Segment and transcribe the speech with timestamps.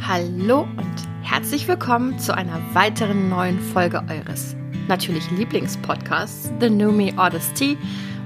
[0.00, 4.54] Hallo und herzlich willkommen zu einer weiteren neuen Folge eures
[4.86, 7.12] natürlich Lieblingspodcasts The New Me
[7.54, 7.76] Tea,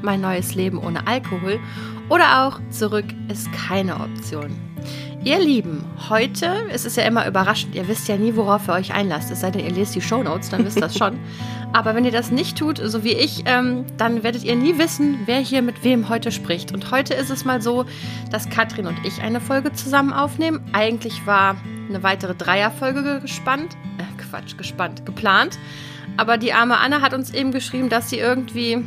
[0.03, 1.59] mein neues Leben ohne Alkohol
[2.09, 4.51] oder auch Zurück ist keine Option.
[5.22, 7.74] Ihr Lieben, heute ist es ja immer überraschend.
[7.74, 9.31] Ihr wisst ja nie, worauf ihr euch einlasst.
[9.31, 11.19] Es sei denn, ihr lest die Shownotes, dann wisst ihr das schon.
[11.74, 15.19] Aber wenn ihr das nicht tut, so wie ich, ähm, dann werdet ihr nie wissen,
[15.26, 16.73] wer hier mit wem heute spricht.
[16.73, 17.84] Und heute ist es mal so,
[18.30, 20.65] dass Katrin und ich eine Folge zusammen aufnehmen.
[20.73, 21.57] Eigentlich war
[21.91, 23.77] eine weitere Dreierfolge gespannt.
[23.98, 25.59] Äh, Quatsch, gespannt, geplant.
[26.16, 28.83] Aber die arme Anna hat uns eben geschrieben, dass sie irgendwie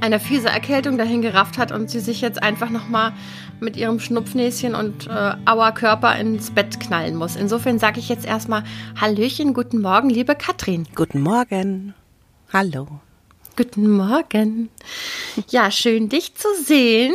[0.00, 3.12] eine fiese Erkältung dahin gerafft hat und sie sich jetzt einfach nochmal
[3.60, 7.36] mit ihrem Schnupfnäschen und äh, Auerkörper ins Bett knallen muss.
[7.36, 8.64] Insofern sage ich jetzt erstmal
[9.00, 10.86] Hallöchen, guten Morgen, liebe Katrin.
[10.94, 11.94] Guten Morgen.
[12.52, 12.88] Hallo.
[13.56, 14.70] Guten Morgen.
[15.48, 17.14] Ja, schön dich zu sehen.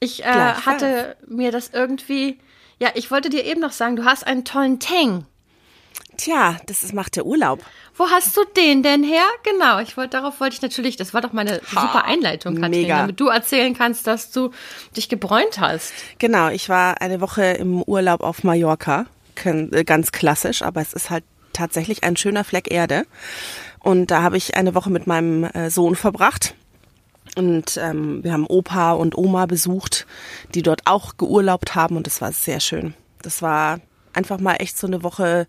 [0.00, 2.38] Ich äh, hatte mir das irgendwie,
[2.78, 5.26] ja, ich wollte dir eben noch sagen, du hast einen tollen Tang.
[6.16, 7.60] Tja, das ist, macht der Urlaub.
[8.00, 9.26] Wo hast du den denn her?
[9.42, 12.70] Genau, ich wollte darauf wollte ich natürlich, das war doch meine ha, super Einleitung, Katrin,
[12.70, 13.00] mega.
[13.00, 14.52] damit du erzählen kannst, dass du
[14.96, 15.92] dich gebräunt hast.
[16.18, 19.04] Genau, ich war eine Woche im Urlaub auf Mallorca,
[19.44, 23.04] äh, ganz klassisch, aber es ist halt tatsächlich ein schöner Fleck Erde.
[23.80, 26.54] Und da habe ich eine Woche mit meinem äh, Sohn verbracht.
[27.36, 30.06] Und ähm, wir haben Opa und Oma besucht,
[30.54, 32.94] die dort auch geurlaubt haben und das war sehr schön.
[33.20, 33.78] Das war
[34.14, 35.46] einfach mal echt so eine Woche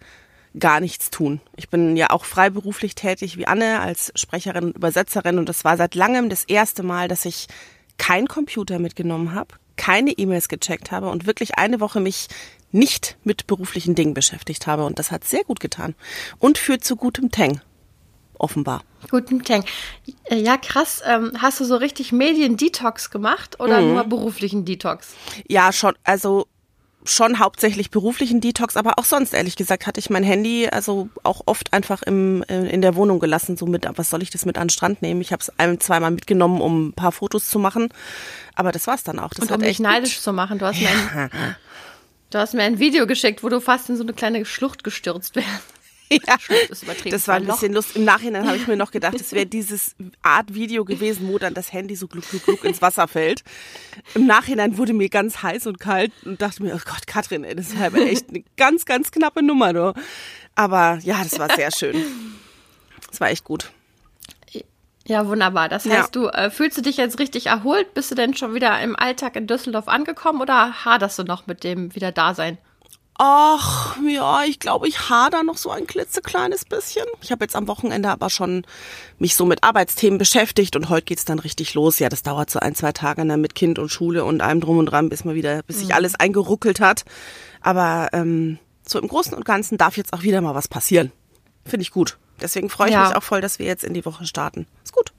[0.60, 1.40] gar nichts tun.
[1.56, 5.78] Ich bin ja auch freiberuflich tätig wie Anne als Sprecherin und Übersetzerin und das war
[5.78, 7.48] seit langem das erste Mal, dass ich
[7.98, 12.28] kein Computer mitgenommen habe, keine E-Mails gecheckt habe und wirklich eine Woche mich
[12.72, 15.96] nicht mit beruflichen Dingen beschäftigt habe und das hat sehr gut getan
[16.40, 17.62] und führt zu gutem Tang
[18.42, 18.84] offenbar.
[19.10, 19.64] Guten Tang.
[20.30, 21.02] Ja, krass.
[21.06, 23.94] Ähm, hast du so richtig Medien-Detox gemacht oder mhm.
[23.94, 25.14] nur beruflichen Detox?
[25.48, 25.94] Ja, schon.
[26.04, 26.48] Also
[27.04, 31.42] schon hauptsächlich beruflichen Detox, aber auch sonst, ehrlich gesagt, hatte ich mein Handy also auch
[31.46, 34.58] oft einfach im, äh, in der Wohnung gelassen, so mit, was soll ich das mit
[34.58, 35.22] an den Strand nehmen?
[35.22, 37.90] Ich habe es ein, zweimal mitgenommen, um ein paar Fotos zu machen,
[38.56, 39.30] aber das war's dann auch.
[39.30, 40.24] Das Und um mich neidisch gut.
[40.24, 40.90] zu machen, du hast, ja.
[40.90, 41.32] mir ein,
[42.30, 45.36] du hast mir ein Video geschickt, wo du fast in so eine kleine Schlucht gestürzt
[45.36, 45.81] wärst.
[46.28, 46.38] Ja,
[47.10, 47.96] das war ein bisschen lustig.
[47.98, 51.54] Im Nachhinein habe ich mir noch gedacht, es wäre dieses Art Video gewesen, wo dann
[51.54, 53.44] das Handy so gluck, gluck, gluck ins Wasser fällt.
[54.14, 57.56] Im Nachhinein wurde mir ganz heiß und kalt und dachte mir, oh Gott, Katrin, ey,
[57.56, 59.74] das ist halt echt eine ganz, ganz knappe Nummer.
[59.74, 59.94] Du.
[60.56, 61.96] Aber ja, das war sehr schön.
[63.10, 63.72] Das war echt gut.
[65.06, 65.68] Ja, wunderbar.
[65.68, 66.22] Das heißt, ja.
[66.22, 67.94] du äh, fühlst du dich jetzt richtig erholt?
[67.94, 71.64] Bist du denn schon wieder im Alltag in Düsseldorf angekommen oder haderst du noch mit
[71.64, 72.58] dem wieder Dasein?
[73.24, 77.06] Ach, ja, ich glaube, ich hader noch so ein klitzekleines bisschen.
[77.22, 78.66] Ich habe jetzt am Wochenende aber schon
[79.20, 82.00] mich so mit Arbeitsthemen beschäftigt und heute geht's dann richtig los.
[82.00, 84.80] Ja, das dauert so ein, zwei Tage ne, mit Kind und Schule und allem drum
[84.80, 85.94] und dran, bis man wieder, bis sich mhm.
[85.94, 87.06] alles eingeruckelt hat.
[87.62, 91.12] Aber ähm, so im Großen und Ganzen darf jetzt auch wieder mal was passieren.
[91.64, 92.18] Finde ich gut.
[92.42, 93.06] Deswegen freue ich ja.
[93.06, 94.66] mich auch voll, dass wir jetzt in die Woche starten.
[94.84, 95.14] Ist gut.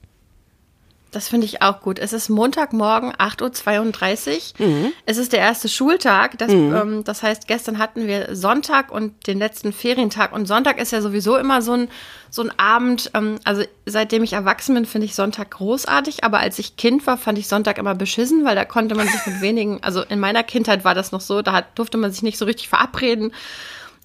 [1.13, 1.99] Das finde ich auch gut.
[1.99, 4.67] Es ist Montagmorgen, 8.32 Uhr.
[4.67, 4.91] Mhm.
[5.05, 6.39] Es ist der erste Schultag.
[6.39, 6.75] Das, mhm.
[6.75, 10.33] ähm, das heißt, gestern hatten wir Sonntag und den letzten Ferientag.
[10.33, 11.87] Und Sonntag ist ja sowieso immer so ein,
[12.31, 13.11] so ein Abend.
[13.13, 16.23] Ähm, also seitdem ich erwachsen bin, finde ich Sonntag großartig.
[16.23, 19.25] Aber als ich Kind war, fand ich Sonntag immer beschissen, weil da konnte man sich
[19.27, 22.23] mit wenigen, also in meiner Kindheit war das noch so, da hat, durfte man sich
[22.23, 23.33] nicht so richtig verabreden.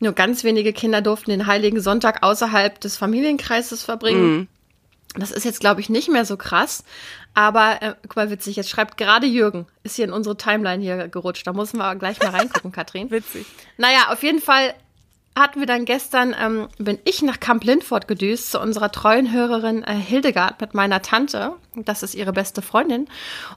[0.00, 4.36] Nur ganz wenige Kinder durften den Heiligen Sonntag außerhalb des Familienkreises verbringen.
[4.36, 4.48] Mhm.
[5.14, 6.84] Das ist jetzt, glaube ich, nicht mehr so krass.
[7.34, 11.08] Aber äh, guck mal, witzig, jetzt schreibt gerade Jürgen, ist hier in unsere Timeline hier
[11.08, 11.46] gerutscht.
[11.46, 13.10] Da müssen wir gleich mal reingucken, Katrin.
[13.10, 13.46] witzig.
[13.76, 14.74] Naja, auf jeden Fall
[15.38, 19.84] hatten wir dann gestern, ähm, bin ich nach Camp Lindford gedüst zu unserer treuen Hörerin
[19.84, 21.52] äh, Hildegard mit meiner Tante.
[21.74, 23.08] Das ist ihre beste Freundin.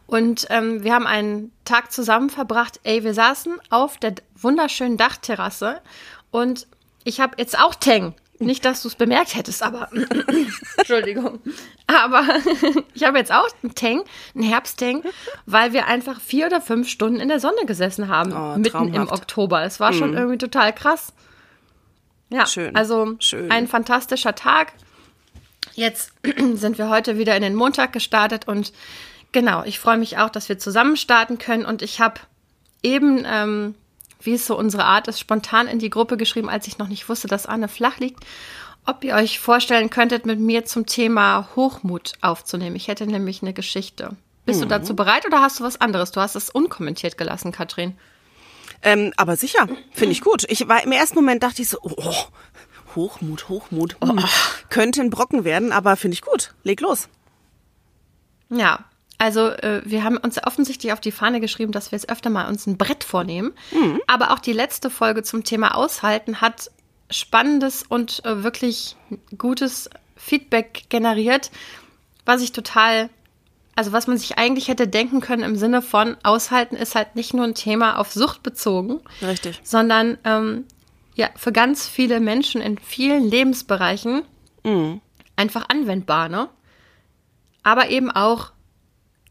[0.05, 2.79] Und ähm, wir haben einen Tag zusammen verbracht.
[2.83, 5.81] Ey, wir saßen auf der wunderschönen Dachterrasse
[6.29, 6.67] und
[7.03, 8.13] ich habe jetzt auch Tang.
[8.41, 9.87] Nicht, dass du es bemerkt hättest, aber
[10.77, 11.39] Entschuldigung.
[11.85, 12.23] Aber
[12.93, 14.03] ich habe jetzt auch einen Tang,
[14.33, 15.03] einen Herbsttang,
[15.45, 19.09] weil wir einfach vier oder fünf Stunden in der Sonne gesessen haben, oh, mitten im
[19.09, 19.63] Oktober.
[19.63, 20.17] Es war schon mhm.
[20.17, 21.13] irgendwie total krass.
[22.29, 22.75] Ja, Schön.
[22.75, 23.51] also Schön.
[23.51, 24.73] ein fantastischer Tag.
[25.73, 26.11] Jetzt
[26.53, 28.73] sind wir heute wieder in den Montag gestartet und
[29.31, 32.21] genau, ich freue mich auch, dass wir zusammen starten können und ich habe
[32.81, 33.75] eben ähm,
[34.25, 37.07] wie es so unsere Art ist, spontan in die Gruppe geschrieben, als ich noch nicht
[37.09, 38.23] wusste, dass Anne flach liegt,
[38.85, 42.75] ob ihr euch vorstellen könntet, mit mir zum Thema Hochmut aufzunehmen.
[42.75, 44.15] Ich hätte nämlich eine Geschichte.
[44.45, 44.63] Bist mhm.
[44.63, 46.11] du dazu bereit oder hast du was anderes?
[46.11, 47.95] Du hast es unkommentiert gelassen, Katrin.
[48.81, 50.45] Ähm, aber sicher, finde ich gut.
[50.49, 52.15] Ich war im ersten Moment dachte ich so, oh,
[52.95, 53.97] Hochmut, Hochmut.
[54.01, 54.27] Hm, oh.
[54.69, 56.53] Könnte ein Brocken werden, aber finde ich gut.
[56.63, 57.07] Leg los.
[58.49, 58.85] Ja,
[59.21, 62.47] Also äh, wir haben uns offensichtlich auf die Fahne geschrieben, dass wir jetzt öfter mal
[62.47, 63.53] uns ein Brett vornehmen.
[63.71, 64.01] Mhm.
[64.07, 66.71] Aber auch die letzte Folge zum Thema Aushalten hat
[67.11, 68.95] spannendes und äh, wirklich
[69.37, 71.51] gutes Feedback generiert,
[72.25, 73.11] was ich total,
[73.75, 77.35] also was man sich eigentlich hätte denken können im Sinne von Aushalten ist halt nicht
[77.35, 79.59] nur ein Thema auf Sucht bezogen, Richtig.
[79.63, 80.65] sondern ähm,
[81.13, 84.23] ja für ganz viele Menschen in vielen Lebensbereichen
[84.63, 84.99] mhm.
[85.35, 86.49] einfach anwendbar, ne?
[87.61, 88.51] Aber eben auch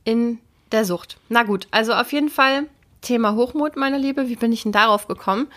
[0.05, 0.39] in
[0.73, 1.19] der Sucht.
[1.29, 2.67] Na gut, also auf jeden Fall
[3.01, 4.29] Thema Hochmut, meine Liebe.
[4.29, 5.49] Wie bin ich denn darauf gekommen?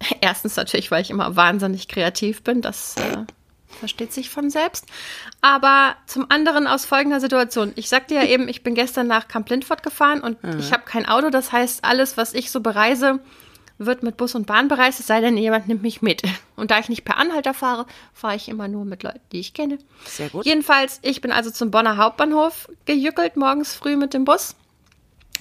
[0.20, 2.62] Erstens natürlich, weil ich immer wahnsinnig kreativ bin.
[2.62, 3.24] Das äh,
[3.78, 4.86] versteht sich von selbst.
[5.40, 7.72] Aber zum anderen aus folgender Situation.
[7.76, 10.58] Ich sagte ja eben, ich bin gestern nach Camp Lindford gefahren und mhm.
[10.58, 11.30] ich habe kein Auto.
[11.30, 13.20] Das heißt, alles, was ich so bereise,
[13.86, 16.22] wird mit Bus und Bahn bereist, es sei denn, jemand nimmt mich mit.
[16.54, 19.54] Und da ich nicht per Anhalter fahre, fahre ich immer nur mit Leuten, die ich
[19.54, 19.78] kenne.
[20.04, 20.44] Sehr gut.
[20.44, 24.54] Jedenfalls, ich bin also zum Bonner Hauptbahnhof gejückelt morgens früh mit dem Bus.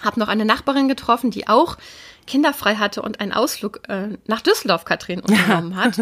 [0.02, 1.78] Hab noch eine Nachbarin getroffen, die auch
[2.26, 6.00] kinderfrei hatte und einen Ausflug äh, nach Düsseldorf, Katrin, unternommen hat.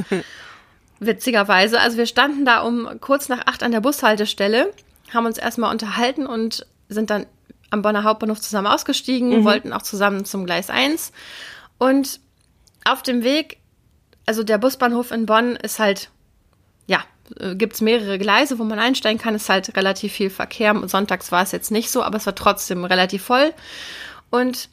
[0.99, 1.79] Witzigerweise.
[1.79, 4.71] Also wir standen da um kurz nach acht an der Bushaltestelle,
[5.11, 7.25] haben uns erstmal unterhalten und sind dann
[7.71, 9.43] am Bonner Hauptbahnhof zusammen ausgestiegen, mhm.
[9.43, 11.11] wollten auch zusammen zum Gleis 1.
[11.79, 12.19] Und
[12.91, 13.57] auf dem Weg,
[14.25, 16.09] also der Busbahnhof in Bonn ist halt,
[16.87, 17.03] ja,
[17.39, 20.75] äh, gibt es mehrere Gleise, wo man einsteigen kann, ist halt relativ viel Verkehr.
[20.87, 23.53] Sonntags war es jetzt nicht so, aber es war trotzdem relativ voll.
[24.29, 24.69] Und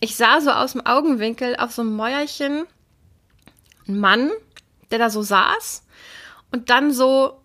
[0.00, 2.66] ich sah so aus dem Augenwinkel auf so einem Mäuerchen
[3.88, 4.30] einen Mann,
[4.90, 5.82] der da so saß
[6.52, 7.40] und dann so,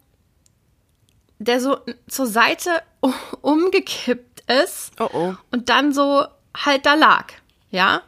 [1.40, 1.78] der so
[2.08, 2.82] zur Seite
[3.42, 5.36] umgekippt ist oh oh.
[5.52, 6.26] und dann so
[6.56, 7.28] halt da lag,
[7.70, 8.02] ja,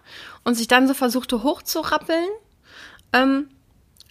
[0.44, 2.28] und sich dann so versuchte hochzurappeln.
[3.14, 3.50] Ähm,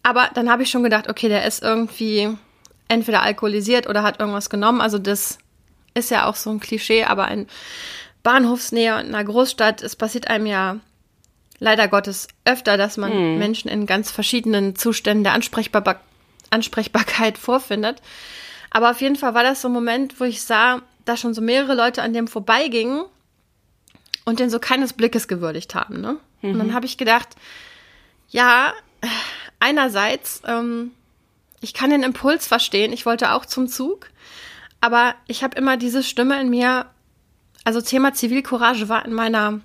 [0.02, 2.36] aber dann habe ich schon gedacht, okay, der ist irgendwie
[2.88, 4.80] entweder alkoholisiert oder hat irgendwas genommen.
[4.80, 5.38] Also das
[5.94, 7.46] ist ja auch so ein Klischee, aber in
[8.22, 10.76] Bahnhofsnähe und in einer Großstadt, es passiert einem ja
[11.58, 13.38] leider Gottes öfter, dass man hm.
[13.38, 16.00] Menschen in ganz verschiedenen Zuständen der Ansprechbar
[16.50, 18.02] Ansprechbarkeit vorfindet.
[18.70, 21.40] Aber auf jeden Fall war das so ein Moment, wo ich sah, dass schon so
[21.40, 23.04] mehrere Leute an dem vorbeigingen
[24.24, 26.00] und den so keines Blickes gewürdigt haben.
[26.00, 26.16] Ne?
[26.42, 26.50] Mhm.
[26.52, 26.74] Und dann mhm.
[26.74, 27.28] habe ich gedacht,
[28.28, 28.72] ja,
[29.60, 30.92] einerseits, ähm,
[31.60, 34.10] ich kann den Impuls verstehen, ich wollte auch zum Zug,
[34.80, 36.86] aber ich habe immer diese Stimme in mir,
[37.64, 39.60] also Thema Zivilcourage war in meiner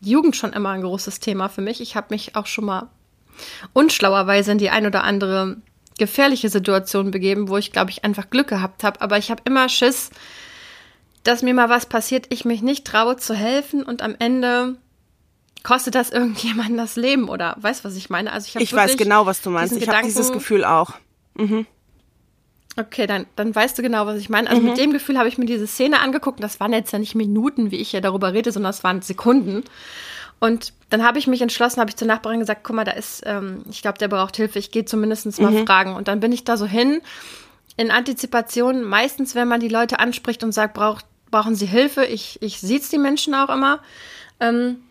[0.00, 1.80] Jugend schon immer ein großes Thema für mich.
[1.80, 2.90] Ich habe mich auch schon mal
[3.72, 5.58] unschlauerweise in die ein oder andere
[5.98, 9.00] gefährliche Situation begeben, wo ich, glaube ich, einfach Glück gehabt habe.
[9.00, 10.10] Aber ich habe immer Schiss,
[11.26, 14.76] dass mir mal was passiert, ich mich nicht traue zu helfen und am Ende
[15.62, 18.32] kostet das irgendjemandem das Leben oder weißt was ich meine?
[18.32, 19.76] Also ich, ich weiß genau, was du meinst.
[19.76, 20.92] Ich habe dieses Gefühl auch.
[21.34, 21.66] Mhm.
[22.78, 24.50] Okay, dann, dann weißt du genau, was ich meine.
[24.50, 24.68] Also mhm.
[24.68, 26.42] mit dem Gefühl habe ich mir diese Szene angeguckt.
[26.42, 29.64] Das waren jetzt ja nicht Minuten, wie ich ja darüber rede, sondern das waren Sekunden.
[30.38, 33.22] Und dann habe ich mich entschlossen, habe ich zur Nachbarin gesagt, guck mal, da ist,
[33.24, 34.58] ähm, ich glaube, der braucht Hilfe.
[34.58, 35.66] Ich gehe zumindest mal mhm.
[35.66, 35.94] fragen.
[35.94, 37.00] Und dann bin ich da so hin
[37.78, 38.84] in Antizipation.
[38.84, 42.88] Meistens, wenn man die Leute anspricht und sagt, braucht, brauchen sie Hilfe, ich, ich es
[42.88, 43.80] die Menschen auch immer,
[44.40, 44.82] ähm,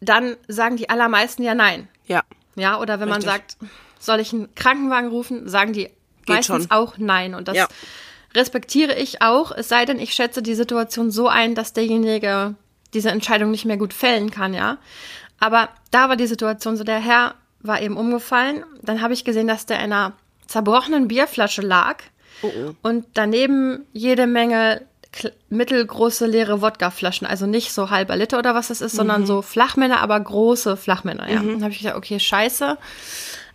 [0.00, 1.88] dann sagen die allermeisten ja nein.
[2.06, 2.22] Ja.
[2.56, 3.26] Ja, oder wenn Richtig.
[3.26, 3.56] man sagt,
[3.98, 6.70] soll ich einen Krankenwagen rufen, sagen die Geht meistens schon.
[6.70, 7.34] auch nein.
[7.34, 7.68] Und das ja.
[8.34, 12.54] respektiere ich auch, es sei denn, ich schätze die Situation so ein, dass derjenige
[12.94, 14.78] diese Entscheidung nicht mehr gut fällen kann, ja.
[15.40, 18.64] Aber da war die Situation so, der Herr war eben umgefallen.
[18.82, 20.12] Dann habe ich gesehen, dass der in einer
[20.46, 22.02] zerbrochenen Bierflasche lag.
[22.42, 22.74] Oh oh.
[22.82, 24.82] Und daneben jede Menge
[25.48, 28.98] mittelgroße leere Wodkaflaschen, also nicht so halber Liter oder was das ist, mhm.
[28.98, 31.30] sondern so Flachmänner, aber große Flachmänner.
[31.30, 31.42] Ja.
[31.42, 31.54] Mhm.
[31.54, 32.76] Dann habe ich gedacht, okay, scheiße.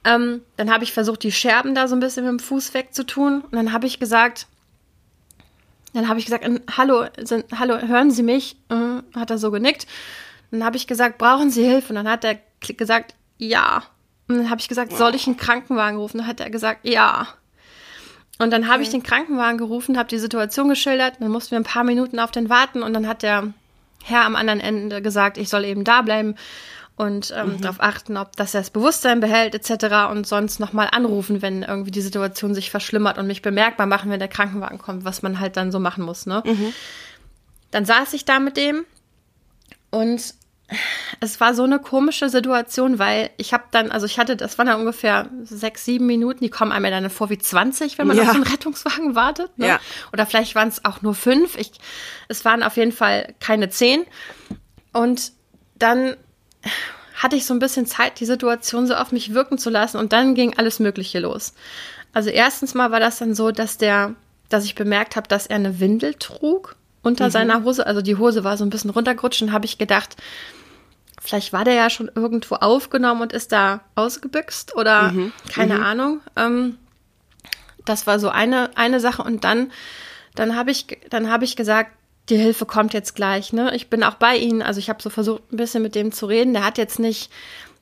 [0.05, 3.41] Ähm, dann habe ich versucht, die Scherben da so ein bisschen mit dem Fuß wegzutun.
[3.41, 4.47] Und dann habe ich gesagt,
[5.93, 8.57] dann habe ich gesagt, hallo, sind, hallo, hören Sie mich?
[8.69, 9.85] Äh, hat er so genickt.
[10.51, 11.89] Dann habe ich gesagt, brauchen Sie Hilfe?
[11.89, 13.83] Und dann hat er gesagt, ja.
[14.27, 16.17] Und dann habe ich gesagt, soll ich einen Krankenwagen rufen?
[16.17, 17.27] Dann hat er gesagt, ja.
[18.39, 18.83] Und dann habe okay.
[18.83, 21.15] ich den Krankenwagen gerufen, habe die Situation geschildert.
[21.19, 22.81] Dann mussten wir ein paar Minuten auf den warten.
[22.83, 23.53] Und dann hat der
[24.03, 26.35] Herr am anderen Ende gesagt, ich soll eben da bleiben
[26.95, 27.61] und ähm, mhm.
[27.61, 30.11] darauf achten, ob das das Bewusstsein behält etc.
[30.11, 34.19] und sonst nochmal anrufen, wenn irgendwie die Situation sich verschlimmert und mich bemerkbar machen, wenn
[34.19, 36.25] der Krankenwagen kommt, was man halt dann so machen muss.
[36.25, 36.43] Ne?
[36.45, 36.73] Mhm.
[37.71, 38.85] Dann saß ich da mit dem
[39.89, 40.35] und
[41.19, 44.67] es war so eine komische Situation, weil ich habe dann, also ich hatte, das waren
[44.67, 48.17] dann ungefähr sechs, sieben Minuten, die kommen einem ja dann vor wie 20, wenn man
[48.17, 48.23] ja.
[48.23, 49.57] auf einen Rettungswagen wartet.
[49.57, 49.67] Ne?
[49.67, 49.79] Ja.
[50.11, 51.57] Oder vielleicht waren es auch nur fünf.
[51.57, 51.71] Ich,
[52.27, 54.05] es waren auf jeden Fall keine zehn.
[54.91, 55.31] Und
[55.75, 56.15] dann
[57.15, 60.13] hatte ich so ein bisschen Zeit, die Situation so auf mich wirken zu lassen und
[60.13, 61.53] dann ging alles Mögliche los.
[62.13, 64.15] Also erstens mal war das dann so, dass der,
[64.49, 67.31] dass ich bemerkt habe, dass er eine Windel trug unter mhm.
[67.31, 67.85] seiner Hose.
[67.85, 70.15] Also die Hose war so ein bisschen runtergerutscht und habe ich gedacht,
[71.23, 75.31] vielleicht war der ja schon irgendwo aufgenommen und ist da ausgebüxt oder mhm.
[75.49, 75.83] keine mhm.
[75.83, 76.21] Ahnung.
[76.35, 76.77] Ähm,
[77.85, 79.23] das war so eine, eine Sache.
[79.23, 79.71] Und dann,
[80.35, 81.91] dann habe ich, dann habe ich gesagt,
[82.29, 83.75] die Hilfe kommt jetzt gleich, ne?
[83.75, 84.61] Ich bin auch bei Ihnen.
[84.61, 86.53] Also ich habe so versucht, ein bisschen mit dem zu reden.
[86.53, 87.31] Der hat jetzt nicht,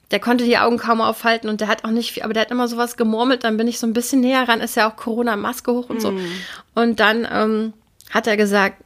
[0.10, 2.52] der konnte die Augen kaum aufhalten und der hat auch nicht viel, aber der hat
[2.52, 3.44] immer sowas gemurmelt.
[3.44, 6.02] Dann bin ich so ein bisschen näher ran, ist ja auch Corona-Maske hoch und mm.
[6.02, 6.12] so.
[6.12, 6.32] Mhm.
[6.74, 7.74] Und dann ähm,
[8.10, 8.84] hat er gesagt,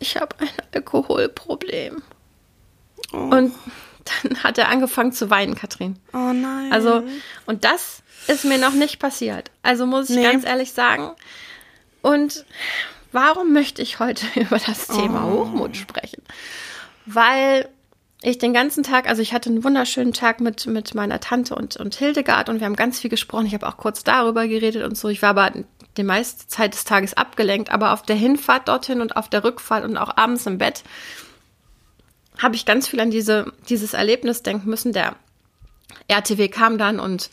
[0.00, 2.02] ich habe ein Alkoholproblem.
[3.12, 3.16] Oh.
[3.16, 3.54] Und
[4.22, 5.98] dann hat er angefangen zu weinen, Katrin.
[6.12, 6.72] Oh nein.
[6.72, 7.02] Also,
[7.46, 9.50] und das ist mir noch nicht passiert.
[9.62, 10.22] Also muss ich nee.
[10.22, 11.10] ganz ehrlich sagen.
[12.02, 12.44] Und
[13.12, 15.40] warum möchte ich heute über das Thema oh.
[15.40, 16.22] Hochmut sprechen?
[17.06, 17.68] Weil
[18.20, 21.76] ich den ganzen Tag, also ich hatte einen wunderschönen Tag mit, mit meiner Tante und,
[21.76, 23.46] und Hildegard und wir haben ganz viel gesprochen.
[23.46, 25.08] Ich habe auch kurz darüber geredet und so.
[25.08, 25.52] Ich war aber
[25.96, 29.84] die meiste Zeit des Tages abgelenkt, aber auf der Hinfahrt dorthin und auf der Rückfahrt
[29.84, 30.82] und auch abends im Bett
[32.38, 34.92] habe ich ganz viel an diese, dieses Erlebnis denken müssen.
[34.92, 35.16] Der
[36.08, 37.30] RTW kam dann und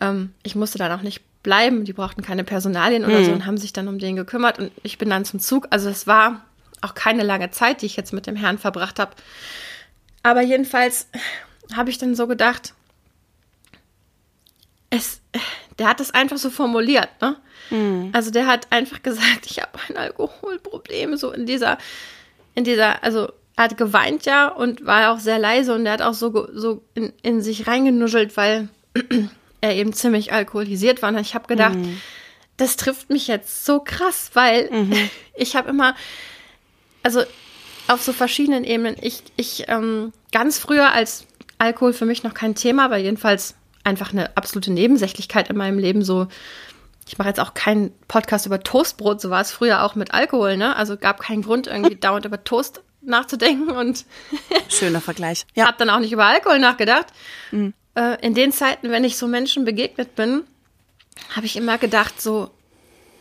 [0.00, 1.84] ähm, ich musste dann auch nicht bleiben.
[1.84, 3.24] Die brauchten keine Personalien oder mhm.
[3.24, 5.68] so und haben sich dann um den gekümmert und ich bin dann zum Zug.
[5.70, 6.44] Also es war
[6.80, 9.12] auch keine lange Zeit, die ich jetzt mit dem Herrn verbracht habe.
[10.22, 11.08] Aber jedenfalls
[11.74, 12.74] habe ich dann so gedacht,
[14.90, 15.20] es,
[15.78, 17.36] der hat es einfach so formuliert, ne?
[17.70, 18.10] Mhm.
[18.12, 21.78] Also der hat einfach gesagt, ich habe ein Alkoholproblem, so in dieser,
[22.54, 26.02] in dieser, also er hat geweint ja und war auch sehr leise und er hat
[26.02, 28.68] auch so, so in, in sich reingenuschelt, weil
[29.60, 31.10] er eben ziemlich alkoholisiert war.
[31.10, 32.00] Und ich habe gedacht, mhm.
[32.56, 35.10] das trifft mich jetzt so krass, weil mhm.
[35.34, 35.94] ich habe immer,
[37.02, 37.22] also
[37.88, 41.26] auf so verschiedenen Ebenen, ich, ich ähm, ganz früher, als
[41.58, 43.54] Alkohol für mich noch kein Thema war, jedenfalls
[43.84, 46.28] einfach eine absolute Nebensächlichkeit in meinem Leben, so
[47.06, 50.56] ich mache jetzt auch keinen Podcast über Toastbrot, so war es früher auch mit Alkohol,
[50.56, 50.76] ne?
[50.76, 54.04] Also gab keinen Grund, irgendwie dauernd über Toast nachzudenken und
[54.68, 55.44] schöner Vergleich.
[55.54, 55.66] Ja.
[55.66, 57.06] Hab dann auch nicht über Alkohol nachgedacht.
[57.50, 57.74] Mhm.
[57.94, 60.44] Äh, in den Zeiten, wenn ich so Menschen begegnet bin,
[61.34, 62.50] habe ich immer gedacht, so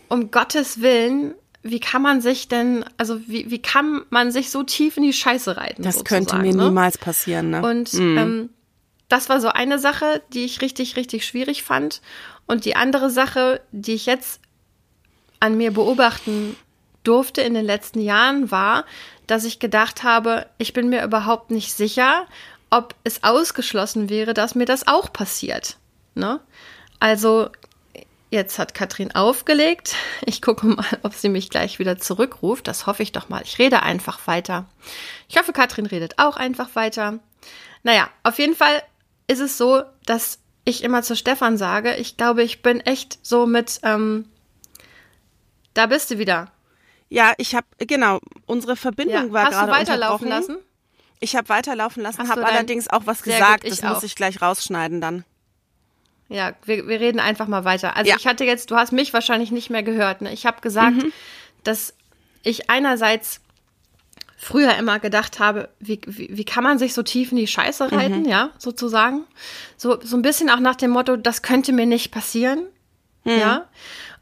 [0.07, 1.33] um Gottes Willen,
[1.63, 5.13] wie kann man sich denn, also wie, wie kann man sich so tief in die
[5.13, 5.83] Scheiße reiten?
[5.83, 6.65] Das könnte mir ne?
[6.65, 7.61] niemals passieren, ne?
[7.61, 8.17] Und mhm.
[8.17, 8.49] ähm,
[9.09, 12.01] das war so eine Sache, die ich richtig, richtig schwierig fand.
[12.47, 14.39] Und die andere Sache, die ich jetzt
[15.39, 16.55] an mir beobachten
[17.03, 18.85] durfte in den letzten Jahren, war,
[19.27, 22.27] dass ich gedacht habe, ich bin mir überhaupt nicht sicher,
[22.69, 25.77] ob es ausgeschlossen wäre, dass mir das auch passiert.
[26.15, 26.39] Ne?
[26.99, 27.49] Also
[28.31, 29.95] jetzt hat Katrin aufgelegt.
[30.25, 32.67] Ich gucke mal, ob sie mich gleich wieder zurückruft.
[32.67, 33.41] Das hoffe ich doch mal.
[33.43, 34.65] Ich rede einfach weiter.
[35.27, 37.19] Ich hoffe, Katrin redet auch einfach weiter.
[37.83, 38.81] Naja, auf jeden Fall
[39.27, 43.45] ist es so, dass ich immer zu Stefan sage, ich glaube, ich bin echt so
[43.45, 44.27] mit, ähm,
[45.73, 46.51] da bist du wieder.
[47.11, 49.33] Ja, ich habe genau unsere Verbindung ja.
[49.33, 50.57] war gerade Hast du weiterlaufen lassen?
[51.19, 53.63] Ich habe weiterlaufen lassen, habe allerdings auch was gesagt.
[53.63, 53.95] Gut, das auch.
[53.95, 55.25] muss ich gleich rausschneiden dann.
[56.29, 57.97] Ja, wir, wir reden einfach mal weiter.
[57.97, 58.15] Also ja.
[58.17, 60.21] ich hatte jetzt, du hast mich wahrscheinlich nicht mehr gehört.
[60.21, 60.31] Ne?
[60.31, 61.11] Ich habe gesagt, mhm.
[61.65, 61.93] dass
[62.43, 63.41] ich einerseits
[64.37, 67.91] früher immer gedacht habe, wie, wie, wie kann man sich so tief in die Scheiße
[67.91, 68.29] reiten, mhm.
[68.29, 69.25] ja, sozusagen.
[69.75, 72.67] So, so ein bisschen auch nach dem Motto, das könnte mir nicht passieren.
[73.25, 73.31] Mhm.
[73.31, 73.65] Ja.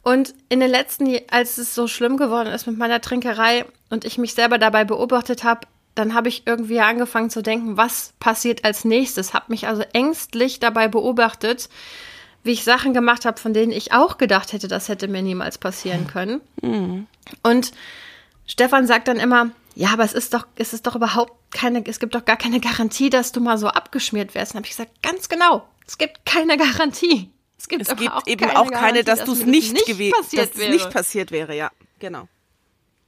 [0.02, 4.18] Und in den letzten, als es so schlimm geworden ist mit meiner Trinkerei und ich
[4.18, 8.86] mich selber dabei beobachtet habe, dann habe ich irgendwie angefangen zu denken, was passiert als
[8.86, 9.34] nächstes.
[9.34, 11.70] Habe mich also ängstlich dabei beobachtet,
[12.44, 15.58] wie ich Sachen gemacht habe, von denen ich auch gedacht hätte, das hätte mir niemals
[15.58, 16.40] passieren können.
[16.62, 17.08] Mhm.
[17.44, 17.72] Und
[18.46, 22.00] Stefan sagt dann immer, ja, aber es ist doch, es ist doch überhaupt keine, es
[22.00, 24.54] gibt doch gar keine Garantie, dass du mal so abgeschmiert wärst.
[24.54, 27.30] Dann habe ich gesagt, ganz genau, es gibt keine Garantie.
[27.60, 29.86] Es gibt, es gibt auch eben keine auch keine, dass, dass du es nicht, nicht
[29.86, 32.30] gewesen, dass es nicht passiert wäre, ja, genau.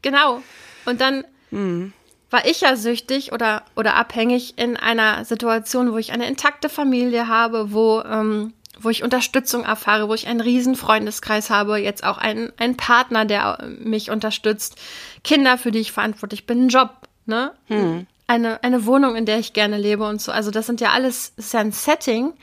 [0.01, 0.43] Genau.
[0.85, 1.93] Und dann mhm.
[2.29, 7.29] war ich ja süchtig oder, oder abhängig in einer Situation, wo ich eine intakte Familie
[7.29, 12.17] habe, wo, ähm, wo ich Unterstützung erfahre, wo ich einen riesen Freundeskreis habe, jetzt auch
[12.17, 14.75] einen, einen Partner, der mich unterstützt,
[15.23, 16.89] Kinder, für die ich verantwortlich bin, einen Job,
[17.25, 17.53] ne?
[17.69, 18.07] Mhm.
[18.27, 20.31] Eine, eine Wohnung, in der ich gerne lebe und so.
[20.31, 22.33] Also das sind ja alles, ist ja ein Setting,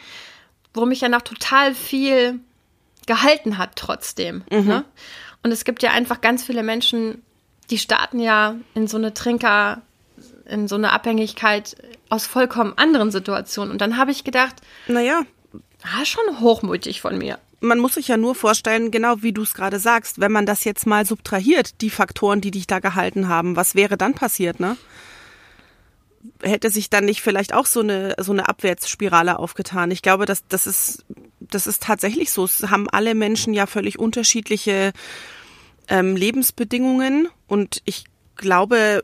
[0.80, 2.40] wo mich ja noch total viel
[3.06, 4.44] gehalten hat trotzdem.
[4.50, 4.66] Mhm.
[4.66, 4.84] Ne?
[5.42, 7.22] Und es gibt ja einfach ganz viele Menschen,
[7.70, 9.82] die starten ja in so eine Trinker,
[10.46, 11.76] in so eine Abhängigkeit
[12.08, 13.70] aus vollkommen anderen Situationen.
[13.72, 14.56] Und dann habe ich gedacht,
[14.86, 15.22] naja,
[15.82, 17.38] ah, schon hochmutig von mir.
[17.60, 20.64] Man muss sich ja nur vorstellen, genau wie du es gerade sagst, wenn man das
[20.64, 24.76] jetzt mal subtrahiert, die Faktoren, die dich da gehalten haben, was wäre dann passiert, ne?
[26.42, 29.90] Hätte sich dann nicht vielleicht auch so eine, so eine Abwärtsspirale aufgetan.
[29.90, 31.04] Ich glaube, dass das ist,
[31.40, 32.44] das ist tatsächlich so.
[32.44, 34.92] Es haben alle Menschen ja völlig unterschiedliche
[35.88, 38.04] ähm, Lebensbedingungen und ich
[38.36, 39.02] glaube,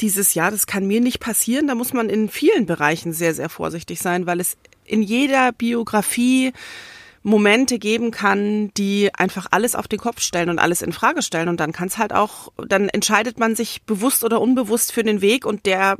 [0.00, 1.66] dieses Jahr, das kann mir nicht passieren.
[1.66, 6.52] Da muss man in vielen Bereichen sehr, sehr vorsichtig sein, weil es in jeder Biografie
[7.28, 11.48] Momente geben kann, die einfach alles auf den Kopf stellen und alles in Frage stellen.
[11.48, 15.20] Und dann kann es halt auch, dann entscheidet man sich bewusst oder unbewusst für den
[15.20, 15.96] Weg und der,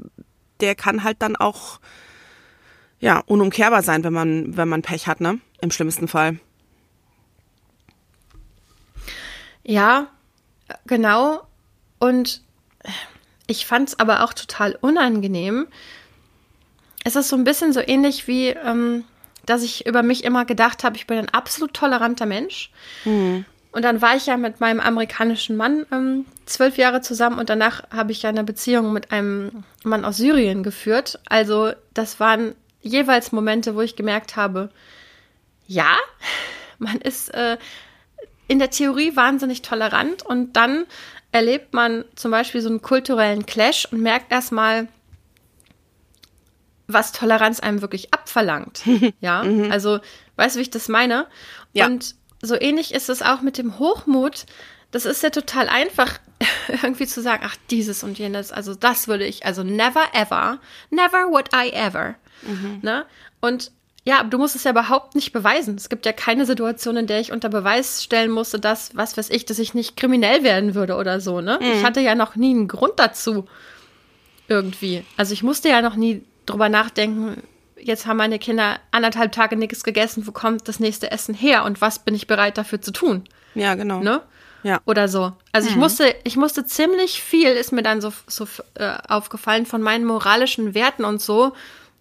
[0.60, 1.80] der kann halt dann auch
[2.98, 5.38] ja unumkehrbar sein, wenn man, wenn man Pech hat, ne?
[5.60, 6.38] Im schlimmsten Fall.
[9.62, 10.08] Ja,
[10.86, 11.42] genau.
[11.98, 12.42] Und
[13.46, 15.66] ich fand es aber auch total unangenehm.
[17.04, 19.04] Es ist so ein bisschen so ähnlich wie, ähm,
[19.48, 22.70] dass ich über mich immer gedacht habe, ich bin ein absolut toleranter Mensch.
[23.04, 23.44] Mhm.
[23.70, 27.82] Und dann war ich ja mit meinem amerikanischen Mann ähm, zwölf Jahre zusammen und danach
[27.90, 31.20] habe ich ja eine Beziehung mit einem Mann aus Syrien geführt.
[31.28, 34.70] Also das waren jeweils Momente, wo ich gemerkt habe,
[35.66, 35.96] ja,
[36.78, 37.58] man ist äh,
[38.46, 40.86] in der Theorie wahnsinnig tolerant und dann
[41.30, 44.88] erlebt man zum Beispiel so einen kulturellen Clash und merkt erstmal,
[46.88, 48.82] was Toleranz einem wirklich abverlangt.
[49.20, 49.70] ja, mhm.
[49.70, 50.00] also
[50.36, 51.26] weißt du, wie ich das meine?
[51.72, 51.86] Ja.
[51.86, 54.46] Und so ähnlich ist es auch mit dem Hochmut.
[54.90, 56.18] Das ist ja total einfach,
[56.68, 60.58] irgendwie zu sagen, ach, dieses und jenes, also das würde ich, also never ever,
[60.90, 62.14] never would I ever.
[62.42, 62.78] Mhm.
[62.82, 63.04] Ne?
[63.40, 63.70] Und
[64.04, 65.74] ja, aber du musst es ja überhaupt nicht beweisen.
[65.74, 69.28] Es gibt ja keine Situation, in der ich unter Beweis stellen musste, dass, was weiß
[69.28, 71.58] ich, dass ich nicht kriminell werden würde oder so, ne?
[71.60, 71.72] Mhm.
[71.72, 73.44] Ich hatte ja noch nie einen Grund dazu.
[74.46, 75.04] Irgendwie.
[75.18, 77.42] Also ich musste ja noch nie drüber nachdenken,
[77.80, 81.80] jetzt haben meine Kinder anderthalb Tage nichts gegessen, wo kommt das nächste Essen her und
[81.80, 83.24] was bin ich bereit dafür zu tun?
[83.54, 84.00] Ja, genau.
[84.00, 84.22] Ne?
[84.62, 84.80] Ja.
[84.84, 85.32] Oder so.
[85.52, 85.74] Also mhm.
[85.74, 90.04] ich musste, ich musste ziemlich viel, ist mir dann so, so äh, aufgefallen, von meinen
[90.04, 91.52] moralischen Werten und so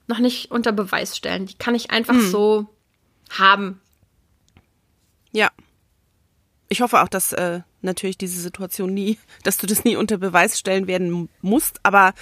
[0.08, 1.46] noch nicht unter Beweis stellen.
[1.46, 2.30] Die kann ich einfach mhm.
[2.30, 2.68] so
[3.30, 3.82] haben.
[5.32, 5.52] Ja.
[6.70, 10.58] Ich hoffe auch, dass äh, natürlich diese Situation nie, dass du das nie unter Beweis
[10.58, 12.14] stellen werden musst, aber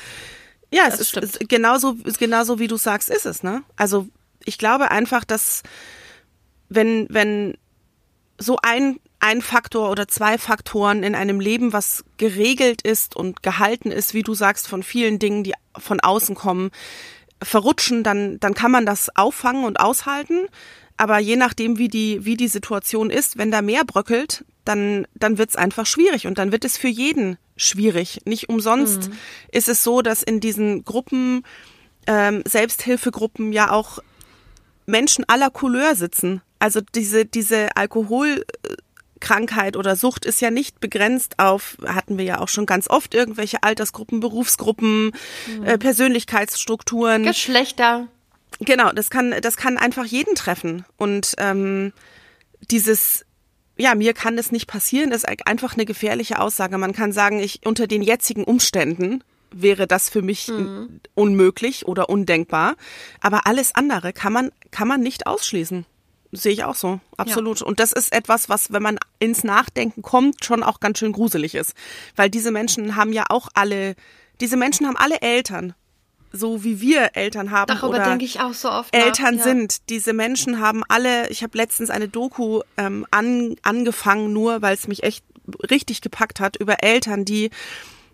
[0.71, 3.63] ja, es ist, ist, genauso, ist genauso wie du sagst, ist es, ne?
[3.75, 4.07] Also
[4.43, 5.63] ich glaube einfach, dass
[6.69, 7.57] wenn, wenn
[8.37, 13.91] so ein, ein Faktor oder zwei Faktoren in einem Leben, was geregelt ist und gehalten
[13.91, 16.71] ist, wie du sagst, von vielen Dingen, die von außen kommen,
[17.41, 20.47] verrutschen, dann, dann kann man das auffangen und aushalten.
[20.97, 25.37] Aber je nachdem, wie die, wie die Situation ist, wenn da mehr bröckelt, dann, dann
[25.37, 28.19] wird es einfach schwierig und dann wird es für jeden schwierig.
[28.25, 29.17] Nicht umsonst mhm.
[29.51, 31.43] ist es so, dass in diesen Gruppen,
[32.07, 33.99] ähm, Selbsthilfegruppen ja auch
[34.85, 36.41] Menschen aller Couleur sitzen.
[36.59, 38.45] Also diese, diese Alkohol,
[39.19, 43.13] Krankheit oder Sucht ist ja nicht begrenzt auf, hatten wir ja auch schon ganz oft,
[43.13, 45.11] irgendwelche Altersgruppen, Berufsgruppen,
[45.47, 45.65] mhm.
[45.65, 47.23] äh, Persönlichkeitsstrukturen.
[47.23, 48.07] Geschlechter.
[48.59, 50.85] Genau, das kann, das kann einfach jeden treffen.
[50.97, 51.91] Und ähm,
[52.69, 53.25] dieses,
[53.77, 56.77] ja, mir kann das nicht passieren, ist einfach eine gefährliche Aussage.
[56.77, 60.99] Man kann sagen, ich unter den jetzigen Umständen wäre das für mich mhm.
[61.13, 62.75] unmöglich oder undenkbar.
[63.21, 65.85] Aber alles andere kann man, kann man nicht ausschließen.
[66.31, 67.61] Sehe ich auch so, absolut.
[67.61, 67.65] Ja.
[67.65, 71.55] Und das ist etwas, was, wenn man ins Nachdenken kommt, schon auch ganz schön gruselig
[71.55, 71.73] ist.
[72.15, 73.95] Weil diese Menschen haben ja auch alle,
[74.41, 75.73] diese Menschen haben alle Eltern.
[76.35, 77.67] So wie wir Eltern haben.
[77.67, 78.95] Darüber denke ich auch so oft.
[78.95, 79.51] Eltern nach, ja.
[79.51, 79.89] sind.
[79.89, 84.87] Diese Menschen haben alle, ich habe letztens eine Doku ähm, an, angefangen, nur weil es
[84.87, 85.23] mich echt
[85.69, 87.51] richtig gepackt hat, über Eltern, die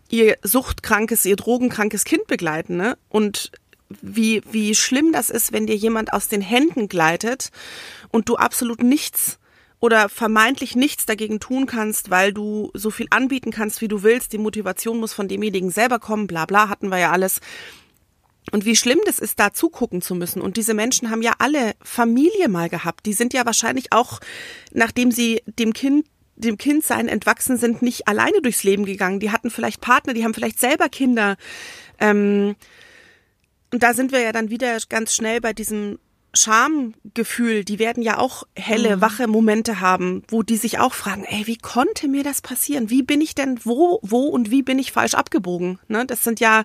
[0.10, 2.98] ihr suchtkrankes, ihr drogenkrankes Kind begleiten, ne?
[3.10, 3.52] Und
[4.02, 7.50] wie, wie schlimm das ist, wenn dir jemand aus den Händen gleitet
[8.10, 9.38] und du absolut nichts
[9.80, 14.32] oder vermeintlich nichts dagegen tun kannst, weil du so viel anbieten kannst, wie du willst.
[14.32, 17.42] Die Motivation muss von demjenigen selber kommen, bla bla, hatten wir ja alles.
[18.52, 20.42] Und wie schlimm das ist, da zugucken zu müssen.
[20.42, 23.06] Und diese Menschen haben ja alle Familie mal gehabt.
[23.06, 24.20] Die sind ja wahrscheinlich auch,
[24.74, 29.20] nachdem sie dem Kind dem Kindsein entwachsen sind, nicht alleine durchs Leben gegangen.
[29.20, 31.38] Die hatten vielleicht Partner, die haben vielleicht selber Kinder.
[32.00, 32.56] Ähm,
[33.72, 36.00] und da sind wir ja dann wieder ganz schnell bei diesem
[36.34, 39.02] Schamgefühl, die werden ja auch helle, mhm.
[39.02, 42.90] wache Momente haben, wo die sich auch fragen, ey, wie konnte mir das passieren?
[42.90, 45.80] Wie bin ich denn, wo, wo und wie bin ich falsch abgebogen?
[45.90, 46.06] Ne?
[46.06, 46.64] Das sind ja,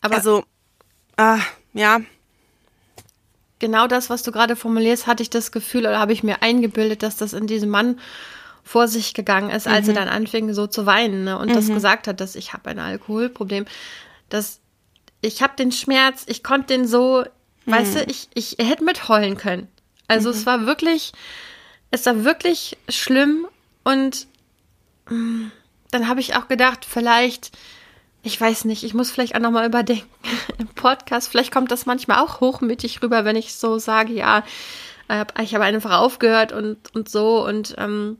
[0.00, 0.44] aber also,
[1.20, 1.38] äh,
[1.74, 2.00] ja.
[3.58, 7.02] Genau das, was du gerade formulierst, hatte ich das Gefühl oder habe ich mir eingebildet,
[7.02, 8.00] dass das in diesem Mann
[8.64, 9.90] vor sich gegangen ist, als mhm.
[9.90, 11.38] er dann anfing so zu weinen ne?
[11.38, 11.54] und mhm.
[11.54, 13.66] das gesagt hat, dass ich habe ein Alkoholproblem.
[14.28, 14.60] Das,
[15.20, 17.24] ich habe den Schmerz, ich konnte den so
[17.70, 17.72] Mhm.
[17.72, 19.68] Weißt du, ich, ich hätte mit heulen können.
[20.08, 20.34] Also mhm.
[20.34, 21.12] es war wirklich,
[21.90, 23.46] es war wirklich schlimm
[23.84, 24.26] und
[25.08, 25.52] mh, mm,
[25.90, 27.50] dann habe ich auch gedacht, vielleicht,
[28.22, 30.08] ich weiß nicht, ich muss vielleicht auch nochmal überdenken
[30.58, 31.28] im Podcast.
[31.28, 34.44] Vielleicht kommt das manchmal auch hochmütig rüber, wenn ich so sage, ja,
[35.42, 38.18] ich habe einfach aufgehört und, und so und ähm,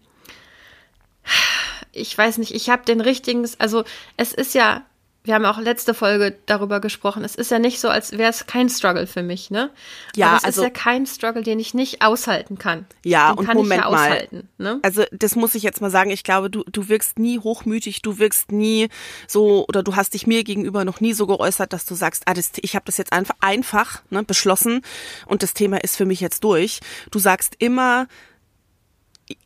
[1.92, 3.84] ich weiß nicht, ich habe den richtigen, also
[4.16, 4.82] es ist ja
[5.22, 7.24] wir haben auch letzte Folge darüber gesprochen.
[7.24, 9.68] Es ist ja nicht so, als wäre es kein Struggle für mich, ne?
[10.16, 12.86] Ja, Aber es also, ist ja kein Struggle, den ich nicht aushalten kann.
[13.04, 14.28] Ja, den und kann Moment ich ja mal.
[14.56, 14.78] Ne?
[14.82, 16.10] Also das muss ich jetzt mal sagen.
[16.10, 18.88] Ich glaube, du du wirkst nie hochmütig, du wirkst nie
[19.28, 22.32] so oder du hast dich mir gegenüber noch nie so geäußert, dass du sagst, ah,
[22.32, 24.80] das, ich habe das jetzt einfach einfach ne, beschlossen
[25.26, 26.80] und das Thema ist für mich jetzt durch.
[27.10, 28.06] Du sagst immer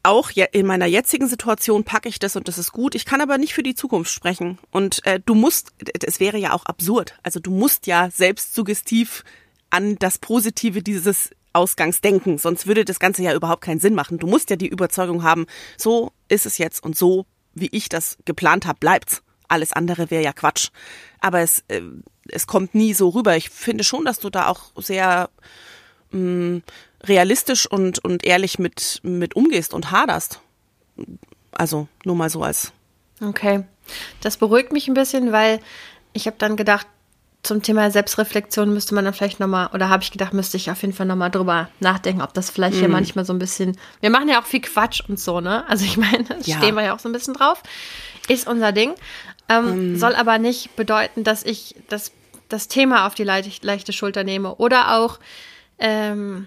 [0.03, 2.95] auch in meiner jetzigen Situation packe ich das und das ist gut.
[2.95, 4.59] Ich kann aber nicht für die Zukunft sprechen.
[4.71, 5.73] Und äh, du musst,
[6.05, 7.19] es wäre ja auch absurd.
[7.23, 9.25] Also du musst ja selbst suggestiv
[9.71, 14.19] an das Positive dieses Ausgangs denken, sonst würde das Ganze ja überhaupt keinen Sinn machen.
[14.19, 18.19] Du musst ja die Überzeugung haben, so ist es jetzt und so, wie ich das
[18.25, 19.23] geplant habe, bleibt's.
[19.47, 20.71] Alles andere wäre ja Quatsch.
[21.21, 21.83] Aber es, äh,
[22.29, 23.37] es kommt nie so rüber.
[23.37, 25.31] Ich finde schon, dass du da auch sehr
[26.15, 26.63] mh, mm,
[27.05, 30.41] realistisch und, und ehrlich mit, mit umgehst und haderst.
[31.53, 32.73] Also nur mal so als.
[33.23, 33.65] Okay.
[34.21, 35.61] Das beruhigt mich ein bisschen, weil
[36.13, 36.87] ich habe dann gedacht,
[37.43, 40.81] zum Thema Selbstreflexion müsste man dann vielleicht nochmal, oder habe ich gedacht, müsste ich auf
[40.81, 42.81] jeden Fall nochmal drüber nachdenken, ob das vielleicht mm.
[42.81, 45.69] hier manchmal so ein bisschen, wir machen ja auch viel Quatsch und so, ne?
[45.69, 46.57] Also ich meine, ja.
[46.57, 47.63] stehen wir ja auch so ein bisschen drauf.
[48.29, 48.95] Ist unser Ding.
[49.51, 49.97] Ähm, mm.
[49.99, 52.13] Soll aber nicht bedeuten, dass ich das,
[52.49, 55.19] das Thema auf die leichte Schulter nehme oder auch
[55.79, 56.47] ähm,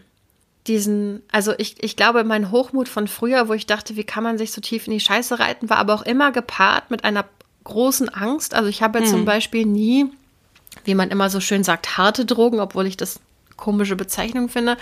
[0.67, 4.37] diesen, also ich, ich glaube, mein Hochmut von früher, wo ich dachte, wie kann man
[4.37, 7.25] sich so tief in die Scheiße reiten, war aber auch immer gepaart mit einer
[7.63, 8.53] großen Angst.
[8.53, 9.05] Also ich habe mhm.
[9.05, 10.05] zum Beispiel nie,
[10.83, 13.19] wie man immer so schön sagt, harte Drogen, obwohl ich das
[13.55, 14.77] komische Bezeichnung finde,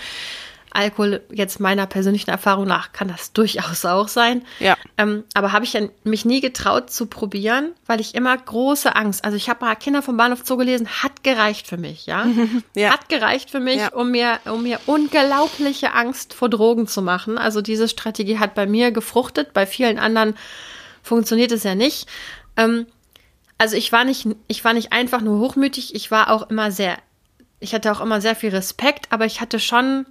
[0.72, 4.42] Alkohol jetzt meiner persönlichen Erfahrung nach kann das durchaus auch sein.
[4.58, 4.76] Ja.
[4.98, 9.24] Ähm, aber habe ich mich nie getraut zu probieren, weil ich immer große Angst.
[9.24, 12.26] Also ich habe mal Kinder vom Bahnhof Zoo gelesen, hat gereicht für mich, ja.
[12.74, 12.92] ja.
[12.92, 13.92] Hat gereicht für mich, ja.
[13.92, 17.38] um mir um mir unglaubliche Angst vor Drogen zu machen.
[17.38, 20.34] Also diese Strategie hat bei mir gefruchtet, bei vielen anderen
[21.02, 22.08] funktioniert es ja nicht.
[22.56, 22.86] Ähm,
[23.58, 26.98] also ich war nicht ich war nicht einfach nur hochmütig, ich war auch immer sehr
[27.58, 30.06] ich hatte auch immer sehr viel Respekt, aber ich hatte schon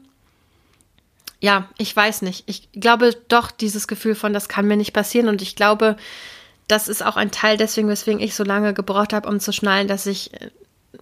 [1.45, 2.43] ja, ich weiß nicht.
[2.47, 5.27] Ich glaube doch dieses Gefühl von, das kann mir nicht passieren.
[5.27, 5.95] Und ich glaube,
[6.67, 9.87] das ist auch ein Teil deswegen, weswegen ich so lange gebraucht habe, um zu schnallen,
[9.87, 10.49] dass ich äh,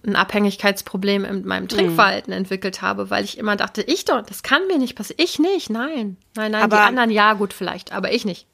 [0.06, 2.40] ein Abhängigkeitsproblem in meinem Trinkverhalten mhm.
[2.40, 5.24] entwickelt habe, weil ich immer dachte, ich doch, das kann mir nicht passieren.
[5.24, 6.18] Ich nicht, nein.
[6.36, 8.46] Nein, nein, aber, die anderen ja, gut vielleicht, aber ich nicht.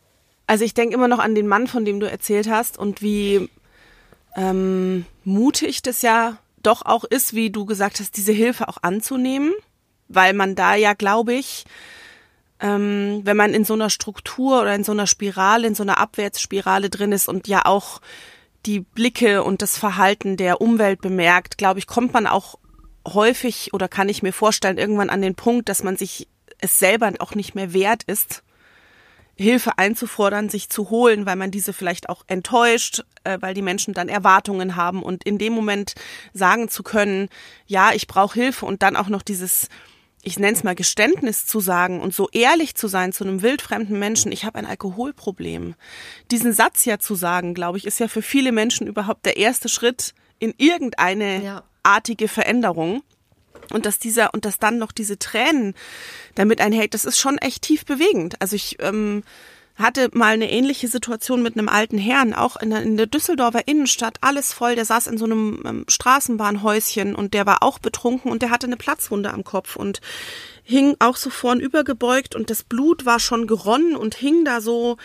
[0.46, 3.48] Also ich denke immer noch an den Mann, von dem du erzählt hast und wie
[4.36, 9.52] ähm, mutig das ja doch auch ist, wie du gesagt hast, diese Hilfe auch anzunehmen
[10.10, 11.64] weil man da ja, glaube ich,
[12.60, 15.98] ähm, wenn man in so einer Struktur oder in so einer Spirale, in so einer
[15.98, 18.00] Abwärtsspirale drin ist und ja auch
[18.66, 22.58] die Blicke und das Verhalten der Umwelt bemerkt, glaube ich, kommt man auch
[23.08, 27.10] häufig oder kann ich mir vorstellen, irgendwann an den Punkt, dass man sich es selber
[27.20, 28.42] auch nicht mehr wert ist,
[29.36, 33.94] Hilfe einzufordern, sich zu holen, weil man diese vielleicht auch enttäuscht, äh, weil die Menschen
[33.94, 35.94] dann Erwartungen haben und in dem Moment
[36.34, 37.30] sagen zu können,
[37.66, 39.70] ja, ich brauche Hilfe und dann auch noch dieses
[40.22, 43.98] ich nenne es mal Geständnis zu sagen und so ehrlich zu sein zu einem wildfremden
[43.98, 45.74] Menschen, ich habe ein Alkoholproblem.
[46.30, 49.68] Diesen Satz ja zu sagen, glaube ich, ist ja für viele Menschen überhaupt der erste
[49.68, 51.62] Schritt in irgendeine ja.
[51.82, 53.02] artige Veränderung.
[53.72, 55.74] Und dass dieser und dass dann noch diese Tränen
[56.34, 58.40] damit einhält, das ist schon echt tief bewegend.
[58.40, 59.22] Also ich ähm,
[59.76, 63.66] hatte mal eine ähnliche Situation mit einem alten Herrn, auch in der, in der Düsseldorfer
[63.66, 64.74] Innenstadt, alles voll.
[64.74, 68.66] Der saß in so einem ähm, Straßenbahnhäuschen und der war auch betrunken und der hatte
[68.66, 70.00] eine Platzwunde am Kopf und
[70.62, 74.98] hing auch so vorn übergebeugt und das Blut war schon geronnen und hing da so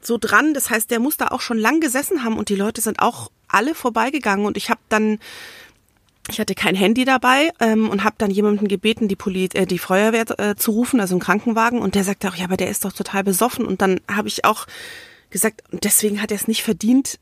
[0.00, 0.54] so dran.
[0.54, 3.30] Das heißt, der muss da auch schon lang gesessen haben und die Leute sind auch
[3.48, 5.18] alle vorbeigegangen und ich habe dann
[6.28, 9.78] ich hatte kein Handy dabei ähm, und habe dann jemanden gebeten, die, Poli äh, die
[9.78, 11.80] Feuerwehr äh, zu rufen, also einen Krankenwagen.
[11.80, 13.64] Und der sagte auch, ja, aber der ist doch total besoffen.
[13.64, 14.66] Und dann habe ich auch
[15.30, 17.18] gesagt, und deswegen hat er es nicht verdient,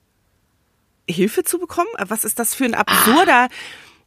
[1.09, 1.91] Hilfe zu bekommen.
[1.99, 3.49] Was ist das für ein absurder, ah.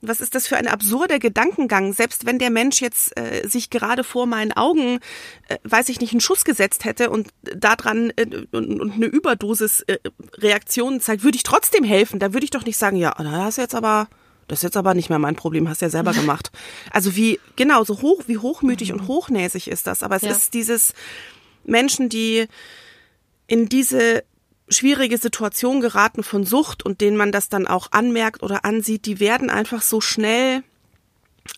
[0.01, 1.93] was ist das für ein absurder Gedankengang?
[1.93, 4.99] Selbst wenn der Mensch jetzt äh, sich gerade vor meinen Augen,
[5.47, 9.81] äh, weiß ich nicht, einen Schuss gesetzt hätte und daran äh, und, und eine Überdosis
[9.81, 9.99] äh,
[10.39, 12.19] Reaktion zeigt, würde ich trotzdem helfen.
[12.19, 14.07] Da würde ich doch nicht sagen, ja, da hast du jetzt aber
[14.47, 16.51] das ist jetzt aber nicht mehr mein Problem, hast ja selber gemacht.
[16.91, 20.03] Also wie, genau, so hoch, wie hochmütig und hochnäsig ist das.
[20.03, 20.31] Aber es ja.
[20.31, 20.93] ist dieses
[21.65, 22.47] Menschen, die
[23.47, 24.23] in diese
[24.69, 29.19] schwierige Situation geraten von Sucht und denen man das dann auch anmerkt oder ansieht, die
[29.19, 30.63] werden einfach so schnell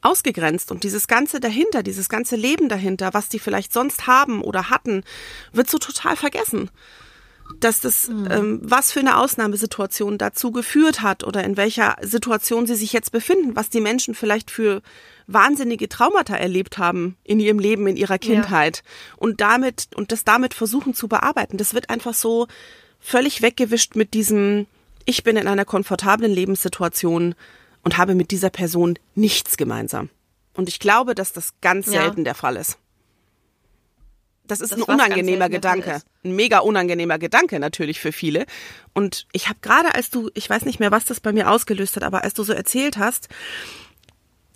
[0.01, 4.69] ausgegrenzt und dieses ganze dahinter, dieses ganze Leben dahinter, was die vielleicht sonst haben oder
[4.69, 5.03] hatten,
[5.51, 6.69] wird so total vergessen
[7.59, 8.27] dass das, mhm.
[8.29, 13.11] ähm, was für eine Ausnahmesituation dazu geführt hat oder in welcher Situation sie sich jetzt
[13.11, 14.81] befinden, was die Menschen vielleicht für
[15.27, 19.15] wahnsinnige Traumata erlebt haben in ihrem Leben, in ihrer Kindheit ja.
[19.17, 21.57] und damit und das damit versuchen zu bearbeiten.
[21.57, 22.47] Das wird einfach so
[22.99, 24.67] völlig weggewischt mit diesem,
[25.05, 27.35] ich bin in einer komfortablen Lebenssituation
[27.83, 30.09] und habe mit dieser Person nichts gemeinsam.
[30.53, 32.01] Und ich glaube, dass das ganz Ja.
[32.01, 32.77] selten der Fall ist.
[34.49, 36.01] Das ist Das ein unangenehmer Gedanke.
[36.23, 38.45] Ein mega unangenehmer Gedanke natürlich für viele.
[38.93, 41.95] Und ich habe gerade, als du, ich weiß nicht mehr, was das bei mir ausgelöst
[41.95, 43.29] hat, aber als du so erzählt hast,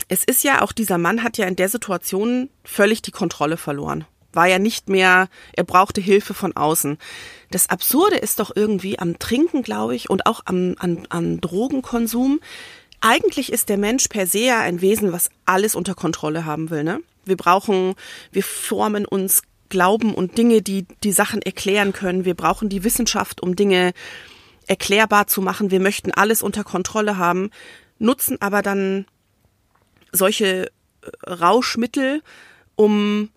[0.08, 4.06] es ist ja auch, dieser Mann hat ja in der Situation völlig die Kontrolle verloren.
[4.34, 6.98] War ja nicht mehr, er brauchte Hilfe von außen.
[7.52, 12.40] Das Absurde ist doch irgendwie am Trinken, glaube ich, und auch am, an, an Drogenkonsum.
[13.00, 16.84] Eigentlich ist der Mensch per se ja ein Wesen, was alles unter Kontrolle haben will.
[16.84, 17.02] Ne?
[17.26, 17.94] Wir brauchen,
[18.32, 19.44] wir formen uns
[19.74, 22.26] Glauben und Dinge, die die Sachen erklären können.
[22.26, 23.94] Wir brauchen die Wissenschaft, um Dinge
[24.68, 25.72] erklärbar zu machen.
[25.72, 27.50] Wir möchten alles unter Kontrolle haben,
[27.98, 29.08] nutzen aber dann
[30.12, 32.22] solche äh, Rauschmittel,
[32.76, 33.30] um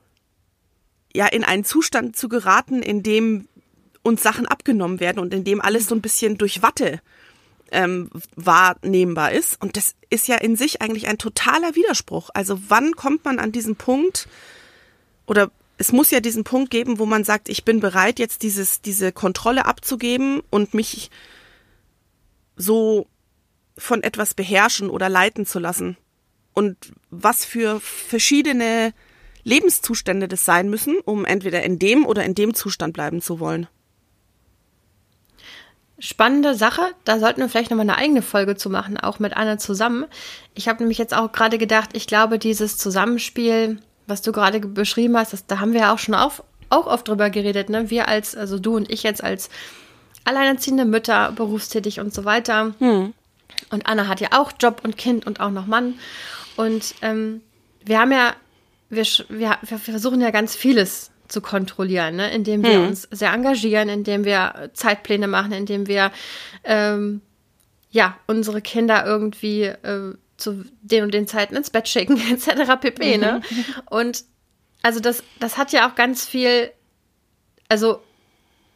[1.15, 3.49] ja in einen Zustand zu geraten, in dem
[4.03, 7.01] uns Sachen abgenommen werden und in dem alles so ein bisschen durch Watte
[7.73, 9.59] ähm, wahrnehmbar ist.
[9.63, 12.29] Und das ist ja in sich eigentlich ein totaler Widerspruch.
[12.35, 14.29] Also wann kommt man an diesen Punkt
[15.27, 18.81] oder es muss ja diesen Punkt geben, wo man sagt, ich bin bereit, jetzt dieses,
[18.81, 21.11] diese Kontrolle abzugeben und mich
[22.57, 23.07] so
[23.77, 25.97] von etwas beherrschen oder leiten zu lassen.
[26.55, 26.77] Und
[27.11, 28.95] was für verschiedene
[29.45, 33.69] Lebenszustände das sein müssen, um entweder in dem oder in dem Zustand bleiben zu wollen.
[35.99, 39.57] Spannende Sache, da sollten wir vielleicht nochmal eine eigene Folge zu machen, auch mit Anne
[39.57, 40.07] zusammen.
[40.55, 44.71] Ich habe nämlich jetzt auch gerade gedacht, ich glaube, dieses Zusammenspiel, was du gerade ge-
[44.71, 47.91] beschrieben hast, das, da haben wir ja auch schon auf, auch oft drüber geredet, ne?
[47.91, 49.51] Wir als, also du und ich jetzt als
[50.25, 52.75] alleinerziehende Mütter, berufstätig und so weiter.
[53.71, 55.95] Und Anna hat ja auch Job und Kind und auch noch Mann.
[56.57, 57.41] Und ähm,
[57.85, 58.35] wir haben ja,
[58.91, 62.31] wir, wir, wir versuchen ja ganz vieles zu kontrollieren, ne?
[62.33, 66.11] indem wir uns sehr engagieren, indem wir Zeitpläne machen, indem wir
[66.65, 67.21] ähm,
[67.91, 72.77] ja unsere Kinder irgendwie äh, zu den und den Zeiten ins Bett schicken, etc.
[72.81, 73.19] pp.
[73.19, 73.41] Ne?
[73.91, 74.25] Und
[74.83, 76.71] also das, das hat ja auch ganz viel,
[77.69, 78.01] also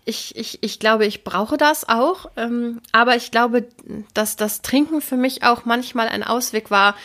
[0.04, 2.30] ich, ich, ich glaube, ich brauche das auch.
[2.36, 3.68] Ähm, aber ich glaube,
[4.14, 6.96] dass das Trinken für mich auch manchmal ein Ausweg war,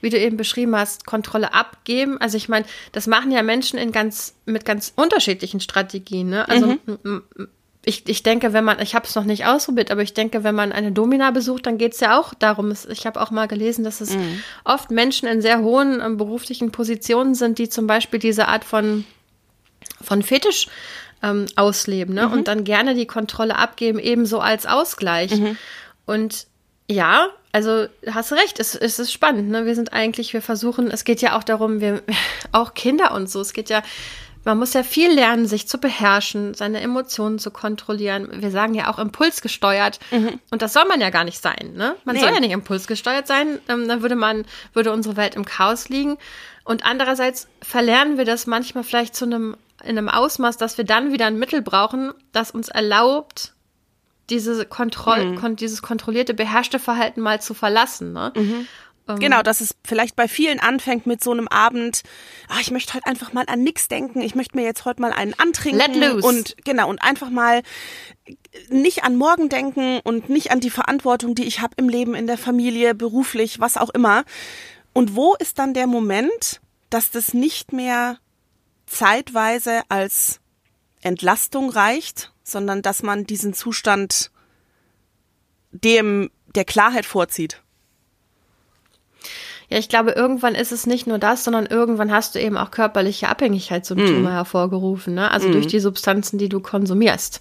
[0.00, 2.18] wie du eben beschrieben hast, Kontrolle abgeben.
[2.20, 6.28] Also ich meine, das machen ja Menschen in ganz, mit ganz unterschiedlichen Strategien.
[6.28, 6.48] Ne?
[6.48, 6.66] Also
[7.04, 7.48] m- m-
[7.84, 10.54] ich, ich denke, wenn man, ich habe es noch nicht ausprobiert, aber ich denke, wenn
[10.54, 12.72] man eine Domina besucht, dann geht es ja auch darum.
[12.90, 14.16] Ich habe auch mal gelesen, dass es
[14.64, 19.04] oft Menschen in sehr hohen ähm, beruflichen Positionen sind, die zum Beispiel diese Art von
[20.00, 20.68] von Fetisch
[21.22, 22.28] ähm, ausleben ne?
[22.28, 25.32] und dann gerne die Kontrolle abgeben, ebenso als Ausgleich.
[26.06, 26.46] Und
[26.88, 29.50] ja, also hast recht, es, es ist spannend.
[29.50, 29.66] Ne?
[29.66, 32.02] Wir sind eigentlich, wir versuchen, es geht ja auch darum, wir
[32.52, 33.82] auch Kinder und so, es geht ja,
[34.44, 38.28] man muss ja viel lernen, sich zu beherrschen, seine Emotionen zu kontrollieren.
[38.32, 40.00] Wir sagen ja auch impulsgesteuert.
[40.50, 41.72] Und das soll man ja gar nicht sein.
[41.74, 41.96] Ne?
[42.04, 42.22] Man Nee.
[42.22, 43.58] soll ja nicht impulsgesteuert sein.
[43.68, 46.18] Ähm, dann würde man, würde unsere Welt im Chaos liegen.
[46.64, 51.12] Und andererseits verlernen wir das manchmal vielleicht zu einem, in einem Ausmaß, dass wir dann
[51.12, 53.52] wieder ein Mittel brauchen, das uns erlaubt,
[54.30, 58.12] diese Kontroll, kon dieses kontrollierte, beherrschte Verhalten mal zu verlassen.
[58.12, 58.32] Ne?
[59.06, 62.02] Genau, dass es vielleicht bei vielen anfängt mit so einem Abend,
[62.48, 65.12] ah, ich möchte heute einfach mal an nix denken, ich möchte mir jetzt heute mal
[65.12, 66.26] einen antrinken Let loose.
[66.26, 67.62] und genau und einfach mal
[68.68, 72.26] nicht an morgen denken und nicht an die Verantwortung, die ich habe im Leben, in
[72.26, 74.24] der Familie, beruflich, was auch immer.
[74.92, 76.60] Und wo ist dann der Moment,
[76.90, 78.18] dass das nicht mehr
[78.86, 80.40] zeitweise als
[81.00, 84.30] Entlastung reicht, sondern dass man diesen Zustand
[85.72, 87.61] dem der Klarheit vorzieht?
[89.72, 92.70] Ja, ich glaube, irgendwann ist es nicht nur das, sondern irgendwann hast du eben auch
[92.70, 95.30] körperliche Abhängigkeitssymptome hervorgerufen, ne?
[95.30, 97.40] Also durch die Substanzen, die du konsumierst.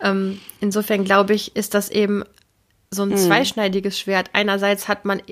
[0.00, 2.24] Ähm, insofern glaube ich, ist das eben
[2.90, 4.30] so ein zweischneidiges Schwert.
[4.32, 5.22] Einerseits hat man,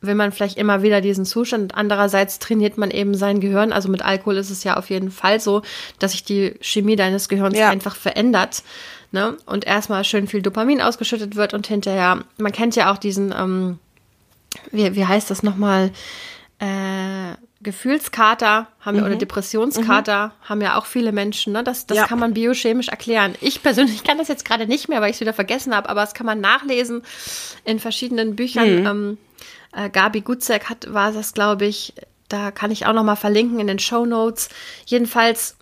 [0.00, 3.72] will man vielleicht immer wieder diesen Zustand, andererseits trainiert man eben sein Gehirn.
[3.72, 5.62] Also mit Alkohol ist es ja auf jeden Fall so,
[6.00, 7.70] dass sich die Chemie deines Gehirns Ja.
[7.70, 8.64] einfach verändert.
[9.12, 9.36] Ne?
[9.46, 13.78] Und erstmal schön viel Dopamin ausgeschüttet wird und hinterher, man kennt ja auch diesen, ähm,
[14.70, 15.90] wie, wie heißt das nochmal?
[16.58, 21.52] Äh, Gefühlskater haben ja, oder Depressionskater haben ja auch viele Menschen.
[21.52, 21.62] Ne?
[21.62, 22.06] Das, das Ja.
[22.06, 23.34] kann man biochemisch erklären.
[23.40, 26.00] Ich persönlich kann das jetzt gerade nicht mehr, weil ich es wieder vergessen habe, aber
[26.00, 27.02] das kann man nachlesen
[27.64, 28.86] in verschiedenen Büchern.
[28.86, 29.18] Ähm,
[29.72, 31.92] äh, Gabi Gutzek hat, war das, glaube ich,
[32.28, 34.48] da kann ich auch noch mal verlinken in den Show Notes.
[34.86, 35.56] Jedenfalls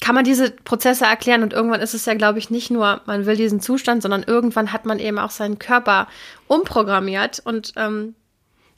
[0.00, 3.24] kann man diese Prozesse erklären und irgendwann ist es ja, glaube ich, nicht nur, man
[3.26, 6.06] will diesen Zustand, sondern irgendwann hat man eben auch seinen Körper
[6.48, 8.14] umprogrammiert und ähm,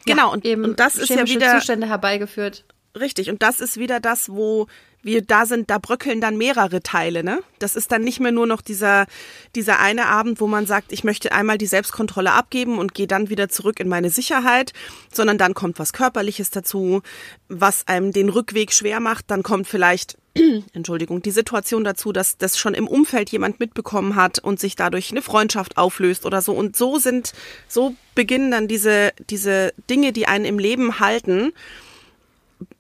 [0.06, 2.64] Genau, ja, und- eben und das ist ja wieder- Zustände herbeigeführt.
[2.98, 3.30] Richtig.
[3.30, 4.66] Und das ist wieder das, wo
[5.02, 7.40] wir da sind, da bröckeln dann mehrere Teile, ne?
[7.60, 9.06] Das ist dann nicht mehr nur noch dieser,
[9.54, 13.28] dieser eine Abend, wo man sagt, ich möchte einmal die Selbstkontrolle abgeben und gehe dann
[13.28, 14.72] wieder zurück in meine Sicherheit,
[15.12, 17.02] sondern dann kommt was Körperliches dazu,
[17.48, 20.16] was einem den Rückweg schwer macht, dann kommt vielleicht
[20.72, 25.10] Entschuldigung, die Situation dazu, dass das schon im Umfeld jemand mitbekommen hat und sich dadurch
[25.10, 26.52] eine Freundschaft auflöst oder so.
[26.52, 27.32] Und so sind,
[27.68, 31.52] so beginnen dann diese, diese Dinge, die einen im Leben halten,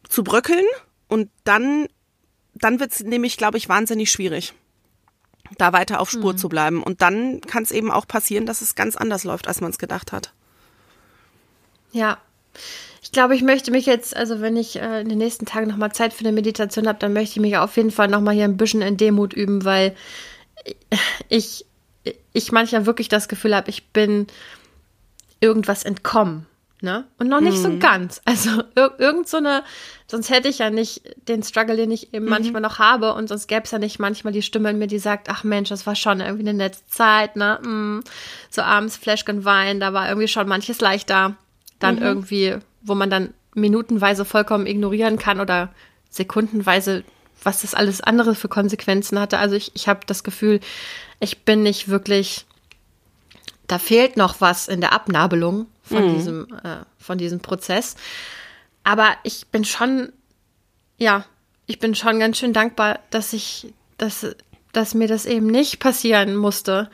[0.08, 0.64] zu bröckeln
[1.08, 1.88] und dann
[2.60, 4.54] dann wird es nämlich, glaube ich, wahnsinnig schwierig,
[5.56, 6.38] da weiter auf Spur mhm.
[6.38, 6.82] zu bleiben.
[6.82, 9.78] Und dann kann es eben auch passieren, dass es ganz anders läuft, als man es
[9.78, 10.32] gedacht hat.
[11.92, 12.18] Ja.
[13.08, 15.92] Ich glaube, ich möchte mich jetzt, also wenn ich äh, in den nächsten Tagen nochmal
[15.92, 18.58] Zeit für eine Meditation habe, dann möchte ich mich auf jeden Fall nochmal hier ein
[18.58, 19.96] bisschen in Demut üben, weil
[21.30, 21.64] ich,
[22.34, 24.26] ich manchmal wirklich das Gefühl habe, ich bin
[25.40, 26.44] irgendwas entkommen.
[26.82, 27.06] Ne?
[27.16, 27.62] Und noch nicht mhm.
[27.62, 28.20] so ganz.
[28.26, 29.64] Also ir irgend so eine,
[30.06, 32.30] sonst hätte ich ja nicht den Struggle, den ich eben mhm.
[32.30, 34.98] manchmal noch habe und sonst gäbe es ja nicht manchmal die Stimme in mir, die
[34.98, 37.58] sagt, ach Mensch, das war schon irgendwie eine nette Zeit, ne?
[37.62, 38.00] Mm,
[38.50, 41.36] so abends Fläschchen Wein, da war irgendwie schon manches leichter.
[41.78, 42.02] Dann mhm.
[42.02, 45.70] irgendwie, wo man dann minutenweise vollkommen ignorieren kann oder
[46.10, 47.04] sekundenweise,
[47.42, 49.38] was das alles andere für Konsequenzen hatte.
[49.38, 50.60] Also ich, ich habe das Gefühl,
[51.20, 52.46] ich bin nicht wirklich
[53.68, 56.14] da fehlt noch was in der Abnabelung von, mhm.
[56.14, 57.94] diesem, äh, von diesem Prozess.
[58.82, 60.10] Aber ich bin schon,
[60.96, 61.24] ja,
[61.66, 64.26] ich bin schon ganz schön dankbar, dass ich, dass,
[64.72, 66.90] dass mir das eben nicht passieren musste.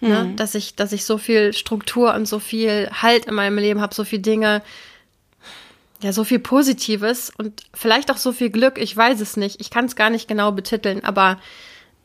[0.00, 0.08] Ne?
[0.08, 0.28] Mhm.
[0.30, 0.36] Ne?
[0.36, 3.94] Dass ich, dass ich so viel Struktur und so viel Halt in meinem Leben habe,
[3.94, 4.62] so viele Dinge,
[6.02, 9.60] ja, so viel Positives und vielleicht auch so viel Glück, ich weiß es nicht.
[9.60, 11.38] Ich kann es gar nicht genau betiteln, aber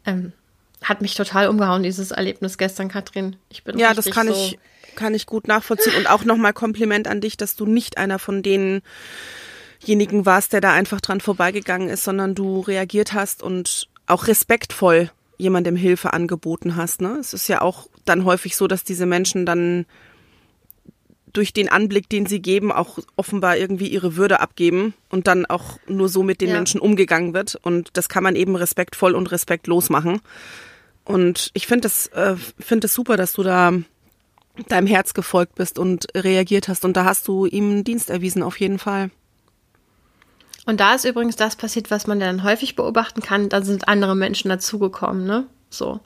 [0.06, 0.34] ähm,
[0.82, 3.36] hat mich total umgehauen, dieses Erlebnis gestern, Katrin.
[3.49, 4.58] Ich bin Ja, das kann so ich,
[4.95, 5.95] kann ich gut nachvollziehen.
[5.97, 10.73] Und auch nochmal Kompliment an dich, dass du nicht einer von denjenigen warst, der da
[10.73, 17.01] einfach dran vorbeigegangen ist, sondern du reagiert hast und auch respektvoll jemandem Hilfe angeboten hast.
[17.01, 17.17] Ne?
[17.19, 19.86] Es ist ja auch dann häufig so, dass diese Menschen dann
[21.34, 25.78] durch den Anblick, den sie geben, auch offenbar irgendwie ihre Würde abgeben und dann auch
[25.88, 26.56] nur so mit den ja.
[26.56, 27.58] Menschen umgegangen wird.
[27.62, 30.22] Und das kann man eben respektvoll und respektlos machen.
[31.04, 33.74] Und ich finde es äh, finde es super, dass du da
[34.67, 36.86] deinem Herz gefolgt bist und reagiert hast.
[36.86, 39.10] Und da hast du ihm Dienst erwiesen, auf jeden Fall.
[40.65, 43.50] Und da ist übrigens das passiert, was man dann häufig beobachten kann.
[43.50, 45.48] Da sind andere Menschen dazugekommen, ne?
[45.70, 46.02] So.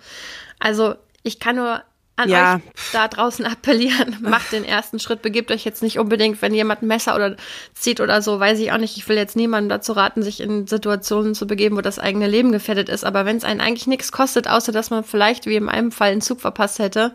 [0.60, 1.84] Also ich kann nur
[2.18, 2.56] an ja.
[2.56, 2.62] euch
[2.94, 4.18] da draußen appellieren.
[4.22, 5.22] Macht den ersten Schritt.
[5.22, 7.36] Begebt euch jetzt nicht unbedingt, wenn jemand ein Messer oder
[7.74, 8.98] zieht oder so, weiß ich auch nicht.
[8.98, 12.52] Ich will jetzt niemandem dazu raten, sich in Situationen zu begeben, wo das eigene Leben
[12.52, 13.04] gefährdet ist.
[13.04, 16.12] Aber wenn es einen eigentlich nichts kostet, außer dass man vielleicht wie in meinem Fall
[16.12, 17.14] einen Zug verpasst hätte,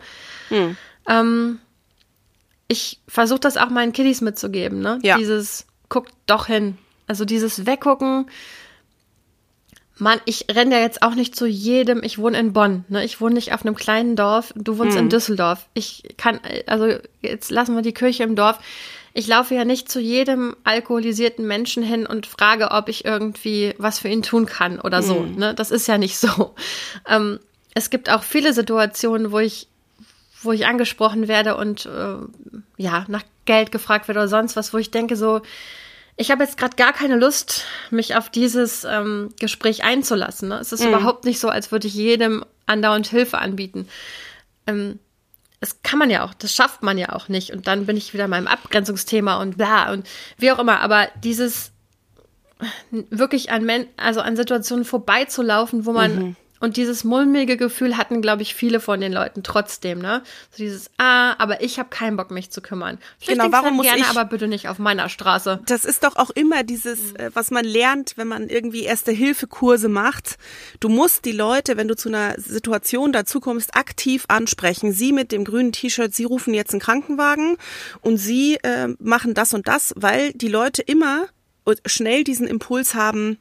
[0.49, 0.77] hm.
[1.09, 1.59] ähm,
[2.69, 4.81] ich versuche das auch meinen Kiddies mitzugeben.
[4.81, 4.99] Ne?
[5.03, 5.17] Ja.
[5.17, 6.79] Dieses guckt doch hin.
[7.07, 8.31] Also dieses Weggucken
[10.01, 12.03] Mann, ich renne ja jetzt auch nicht zu jedem.
[12.03, 13.05] Ich wohne in Bonn, ne?
[13.05, 14.53] Ich wohne nicht auf einem kleinen Dorf.
[14.57, 15.05] Du wohnst hm.
[15.05, 15.67] in Düsseldorf.
[15.75, 18.59] Ich kann, also jetzt lassen wir die Kirche im Dorf.
[19.13, 23.99] Ich laufe ja nicht zu jedem alkoholisierten Menschen hin und frage, ob ich irgendwie was
[23.99, 25.17] für ihn tun kann oder so.
[25.17, 25.37] Hm.
[25.37, 25.55] Ne?
[25.55, 26.55] Das ist ja nicht so.
[27.09, 27.41] Ähm,
[27.75, 29.69] es gibt auch viele Situationen, wo ich,
[30.43, 32.17] wo ich angesprochen werde und äh,
[32.77, 35.43] ja nach Geld gefragt werde oder sonst was, wo ich denke so,
[36.21, 40.51] ich habe jetzt gerade gar keine Lust, mich auf dieses ähm, Gespräch einzulassen.
[40.51, 40.59] Ne?
[40.59, 40.89] Es ist mhm.
[40.89, 43.89] überhaupt nicht so, als würde ich jedem andauernd Hilfe anbieten.
[44.67, 44.99] Ähm,
[45.61, 47.53] das kann man ja auch, das schafft man ja auch nicht.
[47.53, 50.07] Und dann bin ich wieder in meinem Abgrenzungsthema und bla und
[50.37, 50.81] wie auch immer.
[50.81, 51.73] Aber dieses
[52.91, 56.37] wirklich an, Men also an Situationen vorbeizulaufen, wo man mhm.
[56.61, 60.23] Und dieses mulmige Gefühl hatten, glaube ich, viele von den Leuten trotzdem, ne?
[60.51, 62.99] So dieses, ah, aber ich habe keinen Bock, mich zu kümmern.
[63.27, 64.07] Genau, warum muss gerne, ich?
[64.07, 65.61] Aber bitte nicht auf meiner Straße.
[65.65, 70.37] Das ist doch auch immer dieses, äh, was man lernt, wenn man irgendwie Erste-Hilfe-Kurse macht.
[70.81, 74.93] Du musst die Leute, wenn du zu einer Situation dazukommst, aktiv ansprechen.
[74.93, 77.57] Sie mit dem grünen T-Shirt, sie rufen jetzt einen Krankenwagen
[78.03, 81.27] und sie äh, machen das und das, weil die Leute immer
[81.87, 83.39] schnell diesen Impuls haben,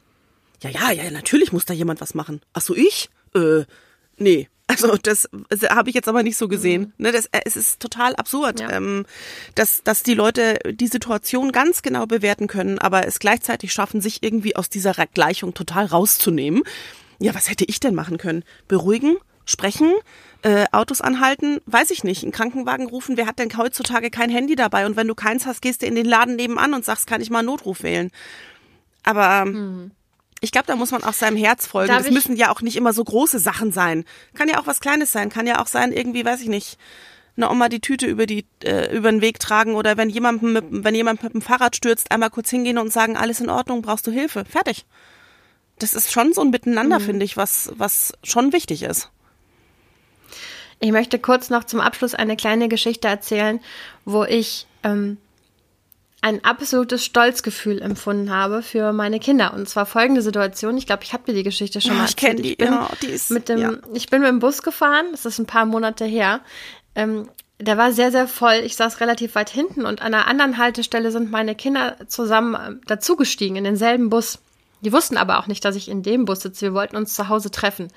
[0.62, 2.42] ja, ja, ja, natürlich muss da jemand was machen.
[2.52, 3.08] Ach so, ich?
[3.34, 3.64] Äh,
[4.16, 4.48] nee.
[4.66, 6.92] Also das, das habe ich jetzt aber nicht so gesehen.
[6.96, 7.04] Mhm.
[7.06, 8.70] Ne, das, äh, es ist total absurd, ja.
[8.70, 9.04] ähm,
[9.56, 14.22] dass, dass die Leute die Situation ganz genau bewerten können, aber es gleichzeitig schaffen, sich
[14.22, 16.62] irgendwie aus dieser Gleichung total rauszunehmen.
[17.18, 18.44] Ja, was hätte ich denn machen können?
[18.68, 19.92] Beruhigen, sprechen,
[20.42, 23.16] äh, Autos anhalten, weiß ich nicht, einen Krankenwagen rufen.
[23.16, 24.86] Wer hat denn heutzutage kein Handy dabei?
[24.86, 27.30] Und wenn du keins hast, gehst du in den Laden nebenan und sagst, kann ich
[27.30, 28.10] mal einen Notruf wählen.
[29.02, 29.90] Aber mhm
[30.40, 31.92] ich glaube, da muss man auch seinem Herz folgen.
[31.92, 34.04] Darf das müssen ja auch nicht immer so große Sachen sein.
[34.34, 35.28] Kann ja auch was Kleines sein.
[35.28, 36.78] Kann ja auch sein, irgendwie, weiß ich nicht,
[37.36, 40.64] einer Oma die Tüte über die äh, über den Weg tragen oder wenn jemand mit,
[40.70, 44.06] wenn jemand mit dem Fahrrad stürzt, einmal kurz hingehen und sagen, alles in Ordnung, brauchst
[44.06, 44.84] du Hilfe, fertig.
[45.78, 47.04] Das ist schon so ein Miteinander, mhm.
[47.04, 49.10] finde ich, was was schon wichtig ist.
[50.80, 53.60] Ich möchte kurz noch zum Abschluss eine kleine Geschichte erzählen,
[54.04, 55.18] wo ich ähm,
[56.22, 59.54] ein absolutes Stolzgefühl empfunden habe für meine Kinder.
[59.54, 60.76] Und zwar folgende Situation.
[60.76, 62.10] Ich glaube, ich habe dir die Geschichte schon mal erzählt.
[62.10, 62.50] Ich kenne die.
[62.52, 63.72] Ich bin, ja, die mit dem, ja.
[63.94, 65.06] ich bin mit dem Bus gefahren.
[65.12, 66.40] Das ist ein paar Monate her.
[66.94, 68.60] Ähm, der war sehr, sehr voll.
[68.64, 72.86] Ich saß relativ weit hinten und an einer anderen Haltestelle sind meine Kinder zusammen äh,
[72.86, 74.38] dazugestiegen in denselben Bus.
[74.82, 76.66] Die wussten aber auch nicht, dass ich in dem Bus sitze.
[76.66, 77.88] Wir wollten uns zu Hause treffen.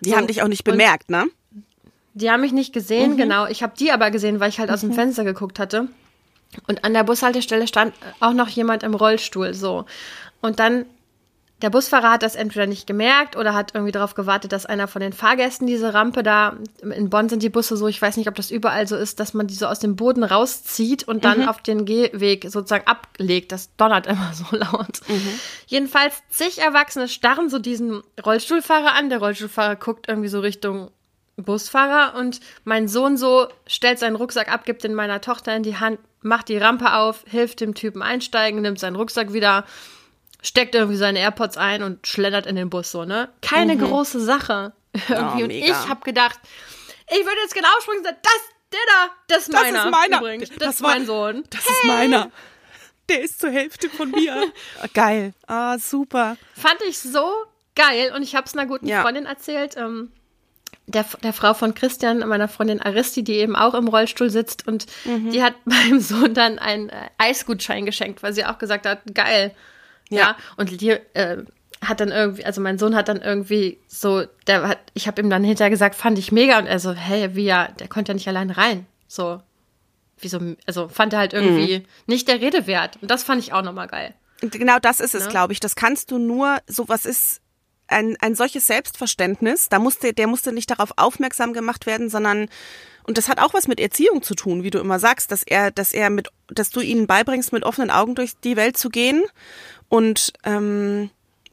[0.00, 1.26] Die so, haben dich auch nicht bemerkt, ne?
[2.14, 3.16] Die haben mich nicht gesehen, mhm.
[3.16, 3.46] genau.
[3.46, 4.74] Ich habe die aber gesehen, weil ich halt mhm.
[4.74, 4.94] aus dem mhm.
[4.94, 5.88] Fenster geguckt hatte.
[6.66, 9.84] Und an der Bushaltestelle stand auch noch jemand im Rollstuhl, so.
[10.40, 10.86] Und dann,
[11.60, 15.02] der Busfahrer hat das entweder nicht gemerkt oder hat irgendwie darauf gewartet, dass einer von
[15.02, 18.34] den Fahrgästen diese Rampe da, in Bonn sind die Busse so, ich weiß nicht, ob
[18.34, 21.48] das überall so ist, dass man die so aus dem Boden rauszieht und dann mhm.
[21.48, 23.52] auf den Gehweg sozusagen ablegt.
[23.52, 25.00] Das donnert immer so laut.
[25.08, 25.40] Mhm.
[25.66, 29.10] Jedenfalls zig Erwachsene starren so diesen Rollstuhlfahrer an.
[29.10, 30.90] Der Rollstuhlfahrer guckt irgendwie so Richtung
[31.36, 35.76] Busfahrer und mein Sohn so stellt seinen Rucksack ab, gibt den meiner Tochter in die
[35.76, 39.64] Hand, macht die Rampe auf, hilft dem Typen einsteigen, nimmt seinen Rucksack wieder,
[40.42, 43.28] steckt irgendwie seine AirPods ein und schlendert in den Bus so, ne?
[43.42, 43.80] Keine mhm.
[43.80, 44.72] große Sache.
[45.08, 45.42] irgendwie.
[45.42, 46.38] Oh, und ich habe gedacht,
[47.10, 48.40] ich würde jetzt genau springen und sagen, das,
[48.72, 49.72] der da, das ist meiner.
[49.72, 50.18] Das ist meiner.
[50.18, 50.48] Übrigens.
[50.50, 51.44] Das, das ist mein Sohn.
[51.50, 51.72] Das hey.
[51.72, 52.30] ist meiner.
[53.08, 54.52] Der ist zur Hälfte von mir.
[54.94, 55.32] geil.
[55.46, 56.36] Ah, super.
[56.54, 57.32] Fand ich so
[57.74, 59.02] geil und ich habe es einer guten ja.
[59.02, 59.76] Freundin erzählt.
[59.76, 60.12] Ähm,
[60.86, 64.86] der, der Frau von Christian, meiner Freundin Aristi, die eben auch im Rollstuhl sitzt und
[65.04, 65.30] mhm.
[65.30, 69.54] die hat meinem Sohn dann einen äh, Eisgutschein geschenkt, weil sie auch gesagt hat, geil.
[70.08, 70.36] Ja, ja.
[70.56, 71.44] und die äh,
[71.82, 75.30] hat dann irgendwie, also mein Sohn hat dann irgendwie so, der hat, ich habe ihm
[75.30, 78.14] dann hinterher gesagt, fand ich mega und er so, hey, wie ja, der konnte ja
[78.14, 78.86] nicht allein rein.
[79.06, 79.40] So,
[80.18, 81.84] wieso, also fand er halt irgendwie mhm.
[82.06, 82.98] nicht der Rede wert.
[83.00, 84.14] Und das fand ich auch nochmal geil.
[84.40, 85.30] Genau das ist es, ne?
[85.30, 85.60] glaube ich.
[85.60, 87.40] Das kannst du nur, sowas ist
[87.88, 92.48] ein, ein solches Selbstverständnis, da musste, der musste nicht darauf aufmerksam gemacht werden, sondern
[93.04, 95.70] und das hat auch was mit Erziehung zu tun, wie du immer sagst, dass er,
[95.70, 99.24] dass er mit, dass du ihnen beibringst, mit offenen Augen durch die Welt zu gehen
[99.88, 101.08] und ähm,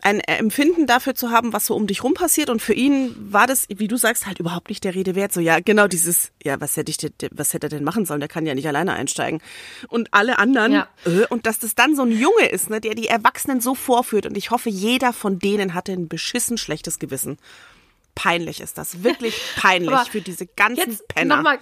[0.05, 2.51] ein Empfinden dafür zu haben, was so um dich rum passiert.
[2.51, 5.33] Und für ihn war das, wie du sagst, halt überhaupt nicht der Rede wert.
[5.33, 8.19] So, ja, genau dieses, ja, was hätte ich, was hätte er denn machen sollen?
[8.19, 9.41] Der kann ja nicht alleine einsteigen.
[9.87, 10.87] Und alle anderen, ja.
[11.05, 14.27] äh, und dass das dann so ein Junge ist, ne, der die Erwachsenen so vorführt.
[14.27, 17.39] Und ich hoffe, jeder von denen hatte ein beschissen schlechtes Gewissen.
[18.13, 21.37] Peinlich ist das, wirklich peinlich für diese ganzen jetzt Penner.
[21.37, 21.59] Noch mal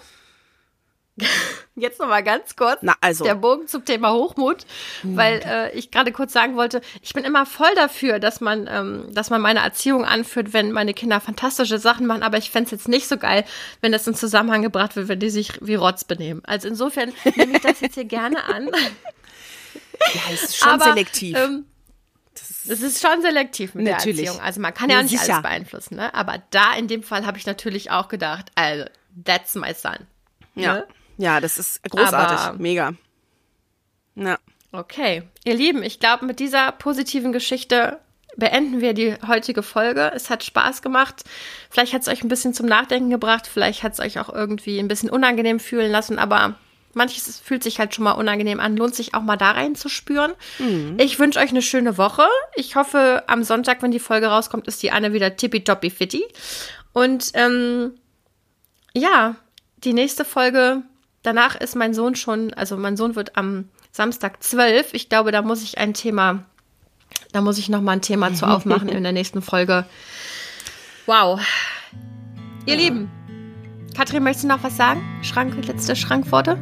[1.76, 3.24] Jetzt noch mal ganz kurz Na, also.
[3.24, 4.66] der Bogen zum Thema Hochmut,
[5.04, 9.08] weil äh, ich gerade kurz sagen wollte, ich bin immer voll dafür, dass man, ähm,
[9.12, 12.72] dass man meine Erziehung anführt, wenn meine Kinder fantastische Sachen machen, aber ich fände es
[12.72, 13.46] jetzt nicht so geil,
[13.82, 16.42] wenn das in Zusammenhang gebracht wird, wenn die sich wie Rotz benehmen.
[16.46, 18.70] Also insofern nehme ich das jetzt hier gerne an.
[20.14, 21.38] Ja, es ist schon aber, selektiv.
[21.38, 21.66] Ähm,
[22.66, 24.18] das ist schon selektiv mit natürlich.
[24.18, 24.46] der Erziehung.
[24.46, 25.34] Also man kann ja, ja nicht sicher.
[25.36, 26.14] alles beeinflussen, ne?
[26.14, 28.86] Aber da in dem Fall habe ich natürlich auch gedacht, also,
[29.24, 29.98] that's my son.
[30.56, 30.74] Ja.
[30.76, 30.88] Ne?
[31.18, 32.38] Ja, das ist großartig.
[32.38, 32.94] Aber, Mega.
[34.16, 34.38] Ja.
[34.72, 35.24] Okay.
[35.44, 38.00] Ihr Lieben, ich glaube, mit dieser positiven Geschichte
[38.36, 40.12] beenden wir die heutige Folge.
[40.16, 41.24] Es hat Spaß gemacht.
[41.70, 43.48] Vielleicht hat es euch ein bisschen zum Nachdenken gebracht.
[43.48, 46.18] Vielleicht hat es euch auch irgendwie ein bisschen unangenehm fühlen lassen.
[46.18, 46.56] Aber
[46.94, 48.76] manches fühlt sich halt schon mal unangenehm an.
[48.76, 50.34] Lohnt sich auch mal da reinzuspüren.
[50.58, 50.98] Mhm.
[51.00, 52.26] Ich wünsche euch eine schöne Woche.
[52.56, 56.26] Ich hoffe, am Sonntag, wenn die Folge rauskommt, ist die Anne wieder tippitoppi fitti.
[56.94, 57.94] Und ähm,
[58.96, 59.36] ja,
[59.78, 60.84] die nächste Folge
[61.24, 64.94] danach ist mein Sohn schon, also mein Sohn wird am Samstag zwölf.
[64.94, 66.44] Ich glaube, da muss ich ein Thema,
[67.32, 69.86] da muss ich noch mal ein Thema zu aufmachen in der nächsten Folge.
[71.06, 71.42] Wow.
[72.66, 72.82] Ihr ja.
[72.82, 73.12] Lieben,
[73.96, 75.02] Katrin, möchtest du noch was sagen?
[75.22, 76.58] Schrank, letzte Schrankworte?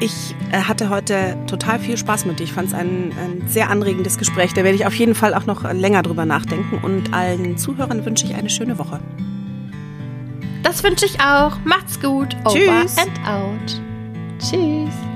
[0.00, 2.44] Ich äh, hatte heute total viel Spaß mit dir.
[2.44, 4.52] Ich fand es ein, ein, sehr anregendes Gespräch.
[4.54, 6.78] Da werde ich auf jeden Fall auch noch länger drüber nachdenken.
[6.82, 9.00] Und allen Zuhörern wünsche ich eine schöne Woche.
[10.62, 11.58] Das wünsche ich auch.
[11.64, 12.36] Macht's gut.
[12.48, 12.96] Tschüss.
[12.96, 13.91] Over and out.
[14.42, 15.11] Tschüss.